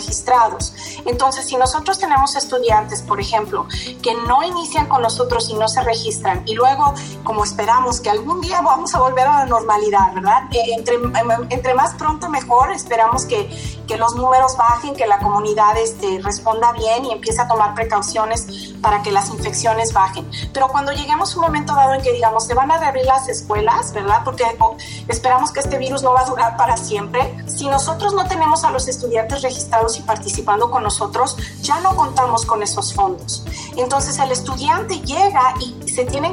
Entonces, 1.05 1.45
si 1.45 1.55
nosotros 1.57 1.99
tenemos 1.99 2.35
estudiantes, 2.35 3.01
por 3.01 3.19
ejemplo, 3.19 3.67
que 4.01 4.13
no 4.27 4.43
inician 4.43 4.87
con 4.87 5.01
nosotros 5.01 5.49
y 5.49 5.53
no 5.55 5.67
se 5.67 5.81
registran 5.81 6.43
y 6.45 6.55
luego, 6.55 6.93
como 7.23 7.43
esperamos 7.43 7.99
que 7.99 8.09
algún 8.09 8.41
día 8.41 8.61
vamos 8.61 8.93
a 8.95 8.99
volver 8.99 9.27
a 9.27 9.39
la 9.39 9.45
normalidad, 9.45 10.13
¿verdad? 10.13 10.43
Eh, 10.51 10.73
entre, 10.77 10.95
em, 10.95 11.11
entre 11.49 11.73
más 11.73 11.95
pronto 11.95 12.29
mejor, 12.29 12.71
esperamos 12.71 13.25
que, 13.25 13.49
que 13.87 13.97
los 13.97 14.15
números 14.15 14.55
bajen, 14.57 14.95
que 14.95 15.07
la 15.07 15.19
comunidad 15.19 15.77
este, 15.77 16.19
responda 16.21 16.71
bien 16.73 17.05
y 17.05 17.11
empiece 17.11 17.41
a 17.41 17.47
tomar 17.47 17.73
precauciones 17.73 18.73
para 18.81 19.01
que 19.01 19.11
las 19.11 19.29
infecciones 19.29 19.93
bajen. 19.93 20.29
Pero 20.53 20.67
cuando 20.69 20.91
lleguemos 20.91 21.33
a 21.33 21.37
un 21.37 21.45
momento 21.45 21.73
dado 21.73 21.93
en 21.93 22.01
que 22.01 22.13
digamos, 22.13 22.45
se 22.45 22.53
van 22.53 22.71
a 22.71 22.77
reabrir 22.77 23.05
las 23.05 23.27
escuelas, 23.27 23.93
¿verdad? 23.93 24.21
Porque 24.23 24.43
esperamos 25.07 25.51
que 25.51 25.59
este 25.59 25.77
virus 25.77 26.03
no 26.03 26.13
va 26.13 26.21
a 26.21 26.25
durar 26.25 26.57
para 26.57 26.77
siempre. 26.77 27.35
Si 27.47 27.67
nosotros 27.67 28.13
no 28.13 28.27
tenemos 28.27 28.63
a 28.63 28.71
los 28.71 28.87
estudiantes 28.87 29.41
registrados 29.41 29.88
y 29.97 30.01
participando 30.01 30.69
con 30.69 30.83
nosotros, 30.83 31.37
ya 31.61 31.79
no 31.79 31.95
contamos 31.95 32.45
con 32.45 32.61
esos 32.61 32.93
fondos. 32.93 33.43
Entonces 33.77 34.19
el 34.19 34.31
estudiante 34.31 34.99
llega 35.01 35.53
y 35.59 35.73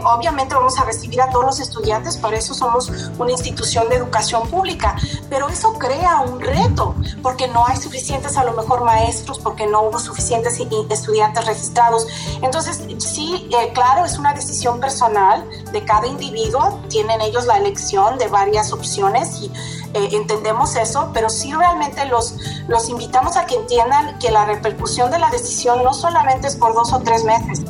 obviamente 0.04 0.54
vamos 0.54 0.78
a 0.78 0.84
recibir 0.84 1.20
a 1.20 1.30
todos 1.30 1.44
los 1.44 1.60
estudiantes, 1.60 2.16
para 2.16 2.36
eso 2.36 2.54
somos 2.54 2.90
una 3.18 3.32
institución 3.32 3.88
de 3.88 3.96
educación 3.96 4.48
pública, 4.48 4.96
pero 5.28 5.48
eso 5.48 5.72
crea 5.74 6.20
un 6.20 6.40
reto, 6.40 6.94
porque 7.22 7.48
no 7.48 7.66
hay 7.66 7.76
suficientes 7.76 8.36
a 8.36 8.44
lo 8.44 8.52
mejor 8.52 8.84
maestros, 8.84 9.38
porque 9.38 9.66
no 9.66 9.82
hubo 9.82 9.98
suficientes 9.98 10.60
estudiantes 10.90 11.46
registrados. 11.46 12.06
Entonces, 12.42 12.82
sí, 12.98 13.48
eh, 13.52 13.72
claro, 13.72 14.04
es 14.04 14.18
una 14.18 14.34
decisión 14.34 14.80
personal 14.80 15.48
de 15.72 15.84
cada 15.84 16.06
individuo, 16.06 16.80
tienen 16.88 17.20
ellos 17.20 17.46
la 17.46 17.58
elección 17.58 18.18
de 18.18 18.28
varias 18.28 18.72
opciones 18.72 19.40
y 19.40 19.46
eh, 19.94 20.08
entendemos 20.12 20.76
eso, 20.76 21.10
pero 21.12 21.30
sí 21.30 21.52
realmente 21.52 22.04
los, 22.06 22.36
los 22.68 22.88
invitamos 22.88 23.36
a 23.36 23.46
que 23.46 23.54
entiendan 23.54 24.18
que 24.18 24.30
la 24.30 24.44
repercusión 24.44 25.10
de 25.10 25.18
la 25.18 25.30
decisión 25.30 25.82
no 25.82 25.94
solamente 25.94 26.48
es 26.48 26.56
por 26.56 26.74
dos 26.74 26.92
o 26.92 27.00
tres 27.00 27.24
meses. 27.24 27.62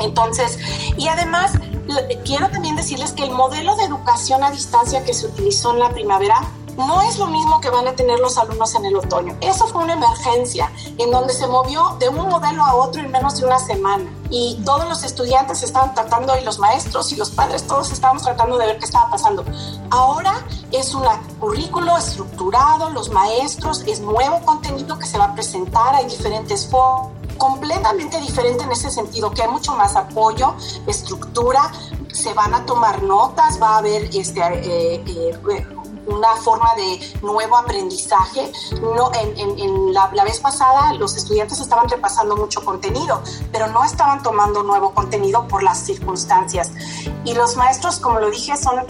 Entonces, 0.00 0.58
y 0.96 1.08
además, 1.08 1.52
quiero 2.24 2.48
también 2.50 2.76
decirles 2.76 3.12
que 3.12 3.24
el 3.24 3.30
modelo 3.30 3.76
de 3.76 3.84
educación 3.84 4.42
a 4.42 4.50
distancia 4.50 5.04
que 5.04 5.14
se 5.14 5.26
utilizó 5.26 5.72
en 5.72 5.80
la 5.80 5.90
primavera 5.90 6.40
no 6.76 7.02
es 7.02 7.18
lo 7.18 7.26
mismo 7.26 7.60
que 7.60 7.70
van 7.70 7.88
a 7.88 7.92
tener 7.94 8.20
los 8.20 8.38
alumnos 8.38 8.74
en 8.76 8.86
el 8.86 8.96
otoño. 8.96 9.36
Eso 9.40 9.66
fue 9.66 9.82
una 9.82 9.94
emergencia 9.94 10.70
en 10.96 11.10
donde 11.10 11.32
se 11.32 11.46
movió 11.48 11.96
de 11.98 12.08
un 12.08 12.28
modelo 12.28 12.64
a 12.64 12.76
otro 12.76 13.02
en 13.02 13.10
menos 13.10 13.40
de 13.40 13.46
una 13.46 13.58
semana 13.58 14.04
y 14.30 14.60
todos 14.64 14.88
los 14.88 15.02
estudiantes 15.02 15.62
estaban 15.64 15.92
tratando 15.94 16.38
y 16.38 16.44
los 16.44 16.60
maestros 16.60 17.10
y 17.12 17.16
los 17.16 17.30
padres 17.30 17.66
todos 17.66 17.90
estábamos 17.90 18.22
tratando 18.22 18.58
de 18.58 18.66
ver 18.66 18.78
qué 18.78 18.84
estaba 18.84 19.10
pasando. 19.10 19.44
Ahora 19.90 20.46
es 20.70 20.94
un 20.94 21.02
currículo 21.40 21.96
estructurado, 21.96 22.90
los 22.90 23.10
maestros, 23.10 23.82
es 23.86 24.00
nuevo 24.00 24.40
contenido 24.44 24.98
que 25.00 25.06
se 25.06 25.18
va 25.18 25.24
a 25.24 25.34
presentar, 25.34 25.96
hay 25.96 26.06
diferentes 26.06 26.66
formas 26.68 27.17
completamente 27.38 28.20
diferente 28.20 28.64
en 28.64 28.72
ese 28.72 28.90
sentido, 28.90 29.30
que 29.30 29.42
hay 29.42 29.48
mucho 29.48 29.74
más 29.74 29.96
apoyo, 29.96 30.54
estructura, 30.86 31.70
se 32.12 32.34
van 32.34 32.54
a 32.54 32.66
tomar 32.66 33.02
notas, 33.02 33.60
va 33.62 33.76
a 33.76 33.78
haber 33.78 34.04
este, 34.14 34.40
eh, 34.40 35.02
eh, 35.06 35.66
una 36.08 36.36
forma 36.36 36.74
de 36.74 37.00
nuevo 37.22 37.56
aprendizaje. 37.56 38.50
No, 38.80 39.10
en, 39.14 39.92
la, 39.92 40.08
vez 40.24 40.40
pasada 40.40 40.92
los 40.94 41.16
estudiantes 41.16 41.60
estaban 41.60 41.88
repasando 41.88 42.36
mucho 42.36 42.64
contenido, 42.64 43.22
pero 43.52 43.68
no 43.68 43.84
estaban 43.84 44.22
tomando 44.22 44.62
nuevo 44.62 44.92
contenido 44.92 45.46
por 45.48 45.62
las 45.62 45.78
circunstancias. 45.78 46.72
Y 47.24 47.34
los 47.34 47.56
maestros, 47.56 47.98
como 47.98 48.20
lo 48.20 48.30
dije, 48.30 48.56
son 48.56 48.84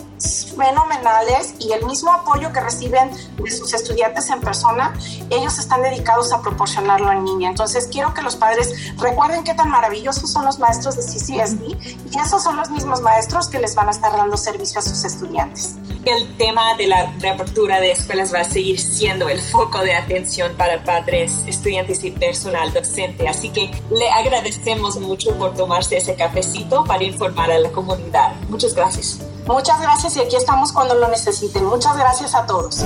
fenomenales 0.56 1.54
y 1.58 1.72
el 1.72 1.84
mismo 1.86 2.12
apoyo 2.12 2.52
que 2.52 2.60
reciben 2.60 3.10
de 3.36 3.50
sus 3.50 3.72
estudiantes 3.74 4.28
en 4.30 4.40
persona, 4.40 4.92
ellos 5.30 5.58
están 5.58 5.82
dedicados 5.82 6.32
a 6.32 6.40
proporcionarlo 6.42 7.10
en 7.12 7.24
línea. 7.24 7.50
Entonces, 7.50 7.88
quiero 7.90 8.14
que 8.14 8.22
los 8.22 8.36
padres 8.36 8.96
recuerden 8.98 9.44
qué 9.44 9.54
tan 9.54 9.70
maravillosos 9.70 10.30
son 10.30 10.44
los 10.44 10.58
maestros 10.58 10.96
de 10.96 11.02
CCSD 11.02 12.12
y 12.12 12.18
esos 12.18 12.42
son 12.42 12.56
los 12.56 12.70
mismos 12.70 13.00
maestros 13.00 13.48
que 13.48 13.58
les 13.58 13.74
van 13.74 13.88
a 13.88 13.90
estar 13.92 14.12
dando 14.16 14.36
servicio 14.36 14.80
a 14.80 14.82
sus 14.82 15.04
estudiantes. 15.04 15.76
El 16.04 16.36
tema 16.36 16.74
de 16.76 16.86
la 16.86 17.07
reapertura 17.18 17.80
de 17.80 17.92
escuelas 17.92 18.32
va 18.32 18.40
a 18.40 18.44
seguir 18.44 18.78
siendo 18.78 19.28
el 19.28 19.40
foco 19.40 19.80
de 19.80 19.94
atención 19.94 20.52
para 20.56 20.82
padres, 20.84 21.44
estudiantes 21.46 22.04
y 22.04 22.10
personal 22.10 22.72
docente. 22.72 23.28
Así 23.28 23.50
que 23.50 23.70
le 23.90 24.10
agradecemos 24.10 24.98
mucho 25.00 25.36
por 25.36 25.54
tomarse 25.54 25.96
ese 25.96 26.14
cafecito 26.14 26.84
para 26.84 27.04
informar 27.04 27.50
a 27.50 27.58
la 27.58 27.70
comunidad. 27.70 28.34
Muchas 28.48 28.74
gracias. 28.74 29.20
Muchas 29.46 29.80
gracias 29.80 30.16
y 30.16 30.20
aquí 30.20 30.36
estamos 30.36 30.72
cuando 30.72 30.94
lo 30.94 31.08
necesiten. 31.08 31.64
Muchas 31.64 31.96
gracias 31.96 32.34
a 32.34 32.44
todos. 32.46 32.84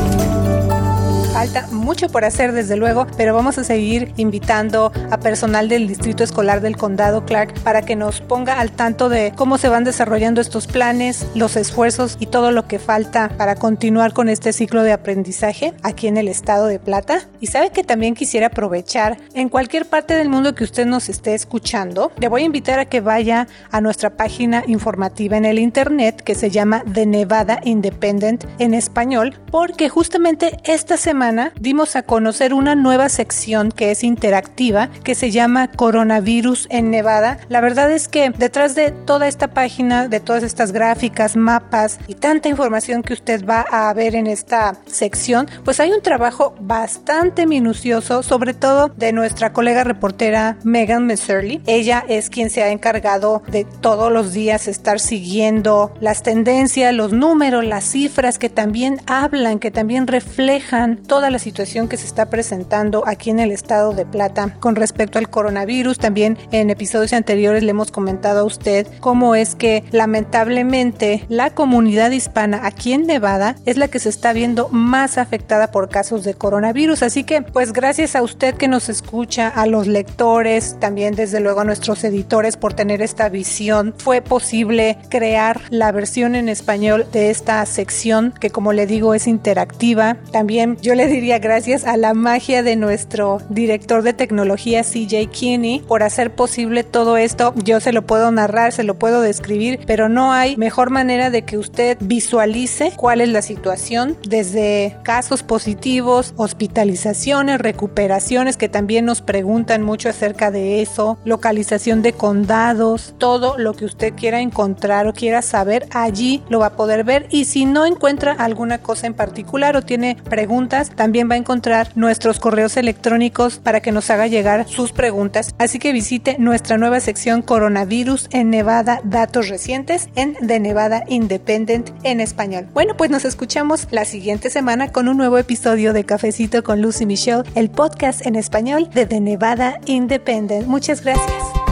Falta 1.33 1.66
mucho 1.68 2.11
por 2.11 2.27
hacer, 2.27 2.53
desde 2.53 2.77
luego, 2.77 3.07
pero 3.16 3.35
vamos 3.35 3.57
a 3.57 3.64
seguir 3.64 4.12
invitando 4.18 4.92
a 5.11 5.18
personal 5.18 5.66
del 5.66 5.88
Distrito 5.88 6.23
Escolar 6.23 6.61
del 6.61 6.77
Condado 6.77 7.25
Clark 7.25 7.55
para 7.61 7.81
que 7.81 7.97
nos 7.97 8.21
ponga 8.21 8.61
al 8.61 8.71
tanto 8.71 9.09
de 9.09 9.33
cómo 9.35 9.57
se 9.57 9.71
van 9.71 9.83
desarrollando 9.83 10.42
estos 10.42 10.66
planes, 10.66 11.27
los 11.35 11.57
esfuerzos 11.57 12.18
y 12.21 12.27
todo 12.27 12.53
lo 12.53 12.66
que 12.68 12.79
falta 12.79 13.31
para 13.38 13.55
continuar 13.55 14.12
con 14.12 14.29
este 14.29 14.53
ciclo 14.53 14.83
de 14.83 14.92
aprendizaje 14.92 15.73
aquí 15.83 16.07
en 16.07 16.18
el 16.18 16.29
estado 16.29 16.66
de 16.66 16.79
Plata. 16.79 17.27
Y 17.40 17.47
sabe 17.47 17.71
que 17.71 17.83
también 17.83 18.14
quisiera 18.14 18.49
aprovechar 18.49 19.16
en 19.33 19.49
cualquier 19.49 19.87
parte 19.87 20.14
del 20.14 20.29
mundo 20.29 20.55
que 20.55 20.64
usted 20.64 20.85
nos 20.85 21.09
esté 21.09 21.35
escuchando, 21.35 22.12
le 22.18 22.29
voy 22.29 22.42
a 22.42 22.47
invitar 22.47 22.79
a 22.79 22.85
que 22.85 23.01
vaya 23.01 23.49
a 23.71 23.81
nuestra 23.81 24.11
página 24.11 24.64
informativa 24.66 25.38
en 25.38 25.47
el 25.47 25.59
internet 25.59 26.21
que 26.23 26.35
se 26.35 26.51
llama 26.51 26.85
The 26.92 27.07
Nevada 27.07 27.61
Independent 27.64 28.45
en 28.59 28.75
español, 28.75 29.40
porque 29.51 29.88
justamente 29.88 30.59
esta 30.64 30.99
semana 30.99 31.21
dimos 31.61 31.94
a 31.94 32.02
conocer 32.02 32.52
una 32.52 32.74
nueva 32.74 33.08
sección 33.08 33.70
que 33.70 33.92
es 33.92 34.02
interactiva 34.02 34.88
que 35.04 35.14
se 35.14 35.30
llama 35.30 35.70
Coronavirus 35.70 36.66
en 36.68 36.90
Nevada. 36.90 37.38
La 37.48 37.61
verdad 37.61 37.92
es 37.92 38.08
que 38.08 38.30
detrás 38.30 38.74
de 38.74 38.90
toda 38.90 39.28
esta 39.28 39.48
página, 39.48 40.08
de 40.08 40.18
todas 40.18 40.42
estas 40.42 40.72
gráficas, 40.72 41.37
mapas 41.37 42.00
y 42.08 42.14
tanta 42.14 42.48
información 42.48 43.02
que 43.02 43.12
usted 43.12 43.46
va 43.46 43.61
a 43.61 43.92
ver 43.94 44.16
en 44.16 44.26
esta 44.26 44.78
sección, 44.87 45.48
pues 45.64 45.78
hay 45.78 45.92
un 45.92 46.02
trabajo 46.02 46.56
bastante 46.61 47.46
minucioso, 47.46 48.24
sobre 48.24 48.52
todo 48.52 48.88
de 48.88 49.12
nuestra 49.12 49.52
colega 49.52 49.85
reportera 49.85 50.56
Megan 50.64 51.06
Messerly. 51.06 51.62
Ella 51.66 52.04
es 52.08 52.30
quien 52.30 52.50
se 52.50 52.64
ha 52.64 52.70
encargado 52.70 53.44
de 53.46 53.64
todos 53.64 54.11
los 54.11 54.32
días 54.32 54.66
estar 54.66 54.98
siguiendo 54.98 55.94
las 56.00 56.24
tendencias, 56.24 56.92
los 56.92 57.12
números, 57.12 57.64
las 57.64 57.85
cifras 57.85 58.40
que 58.40 58.48
también 58.48 59.00
hablan, 59.06 59.61
que 59.61 59.70
también 59.70 60.08
reflejan 60.08 60.96
toda 61.12 61.29
la 61.29 61.38
situación 61.38 61.88
que 61.88 61.98
se 61.98 62.07
está 62.07 62.31
presentando 62.31 63.03
aquí 63.07 63.29
en 63.29 63.38
el 63.38 63.51
estado 63.51 63.92
de 63.92 64.07
Plata 64.07 64.57
con 64.61 64.77
respecto 64.77 65.18
al 65.18 65.29
coronavirus. 65.29 65.98
También 65.98 66.38
en 66.53 66.70
episodios 66.70 67.12
anteriores 67.12 67.62
le 67.62 67.72
hemos 67.72 67.90
comentado 67.90 68.40
a 68.40 68.44
usted 68.44 68.87
cómo 69.01 69.35
es 69.35 69.55
que 69.55 69.85
lamentablemente 69.90 71.27
la 71.29 71.51
comunidad 71.51 72.12
hispana 72.12 72.62
aquí 72.64 72.94
en 72.94 73.07
Nevada 73.07 73.57
es 73.66 73.77
la 73.77 73.88
que 73.88 73.98
se 73.98 74.09
está 74.09 74.33
viendo 74.33 74.70
más 74.70 75.18
afectada 75.18 75.70
por 75.70 75.90
casos 75.90 76.25
de 76.25 76.33
coronavirus. 76.33 77.03
Así 77.03 77.25
que 77.25 77.42
pues 77.42 77.75
gracias 77.75 78.16
a 78.16 78.22
usted 78.22 78.55
que 78.55 78.66
nos 78.66 78.88
escucha, 78.88 79.48
a 79.48 79.66
los 79.66 79.87
lectores, 79.88 80.81
también 80.81 81.14
desde 81.14 81.40
luego 81.40 81.61
a 81.61 81.64
nuestros 81.64 82.05
editores 82.05 82.57
por 82.57 82.72
tener 82.72 83.03
esta 83.03 83.29
visión, 83.29 83.94
fue 83.98 84.22
posible 84.22 84.96
crear 85.11 85.61
la 85.68 85.92
versión 85.92 86.37
en 86.37 86.48
español 86.48 87.05
de 87.12 87.29
esta 87.29 87.66
sección 87.66 88.33
que 88.40 88.48
como 88.48 88.72
le 88.72 88.87
digo 88.87 89.12
es 89.12 89.27
interactiva. 89.27 90.16
También 90.33 90.79
yo 90.81 90.94
le 90.94 91.01
diría 91.08 91.38
gracias 91.38 91.84
a 91.84 91.96
la 91.96 92.14
magia 92.14 92.62
de 92.62 92.76
nuestro 92.76 93.40
director 93.48 94.02
de 94.02 94.12
tecnología 94.12 94.82
CJ 94.82 95.28
Kinney 95.30 95.80
por 95.80 96.02
hacer 96.02 96.34
posible 96.34 96.84
todo 96.84 97.16
esto. 97.16 97.54
Yo 97.56 97.80
se 97.80 97.92
lo 97.92 98.02
puedo 98.02 98.30
narrar, 98.30 98.72
se 98.72 98.84
lo 98.84 98.98
puedo 98.98 99.20
describir, 99.20 99.80
pero 99.86 100.08
no 100.08 100.32
hay 100.32 100.56
mejor 100.56 100.90
manera 100.90 101.30
de 101.30 101.42
que 101.42 101.58
usted 101.58 101.96
visualice 102.00 102.92
cuál 102.96 103.20
es 103.20 103.28
la 103.28 103.42
situación 103.42 104.16
desde 104.28 104.96
casos 105.02 105.42
positivos, 105.42 106.34
hospitalizaciones, 106.36 107.60
recuperaciones 107.60 108.56
que 108.56 108.68
también 108.68 109.04
nos 109.04 109.22
preguntan 109.22 109.82
mucho 109.82 110.08
acerca 110.08 110.50
de 110.50 110.82
eso, 110.82 111.18
localización 111.24 112.02
de 112.02 112.12
condados, 112.12 113.14
todo 113.18 113.56
lo 113.58 113.74
que 113.74 113.84
usted 113.84 114.14
quiera 114.14 114.40
encontrar 114.40 115.06
o 115.06 115.12
quiera 115.12 115.42
saber, 115.42 115.86
allí 115.90 116.42
lo 116.48 116.60
va 116.60 116.66
a 116.66 116.76
poder 116.76 117.04
ver 117.04 117.26
y 117.30 117.46
si 117.46 117.64
no 117.64 117.86
encuentra 117.86 118.32
alguna 118.32 118.78
cosa 118.78 119.06
en 119.06 119.14
particular 119.14 119.76
o 119.76 119.82
tiene 119.82 120.16
preguntas, 120.28 120.91
también 120.92 121.31
va 121.31 121.35
a 121.35 121.38
encontrar 121.38 121.88
nuestros 121.94 122.40
correos 122.40 122.76
electrónicos 122.76 123.59
para 123.59 123.81
que 123.81 123.92
nos 123.92 124.11
haga 124.11 124.26
llegar 124.26 124.66
sus 124.68 124.92
preguntas. 124.92 125.55
Así 125.59 125.78
que 125.78 125.92
visite 125.92 126.37
nuestra 126.38 126.78
nueva 126.78 127.00
sección 127.00 127.42
Coronavirus 127.42 128.28
en 128.31 128.50
Nevada, 128.50 129.00
datos 129.05 129.48
recientes 129.48 130.09
en 130.14 130.35
The 130.46 130.61
Nevada 130.61 131.05
Independent 131.09 131.90
en 132.02 132.20
español. 132.20 132.68
Bueno, 132.72 132.96
pues 132.96 133.11
nos 133.11 133.24
escuchamos 133.24 133.88
la 133.90 134.05
siguiente 134.05 134.50
semana 134.50 134.92
con 134.92 135.09
un 135.09 135.16
nuevo 135.16 135.38
episodio 135.38 135.92
de 135.92 136.05
Cafecito 136.05 136.62
con 136.62 136.83
Lucy 136.83 137.07
Michelle, 137.07 137.44
el 137.55 137.70
podcast 137.70 138.26
en 138.26 138.37
español 138.37 138.90
de 138.90 139.07
The 139.07 139.20
Nevada 139.20 139.78
Independent. 139.87 140.66
Muchas 140.66 141.02
gracias. 141.02 141.71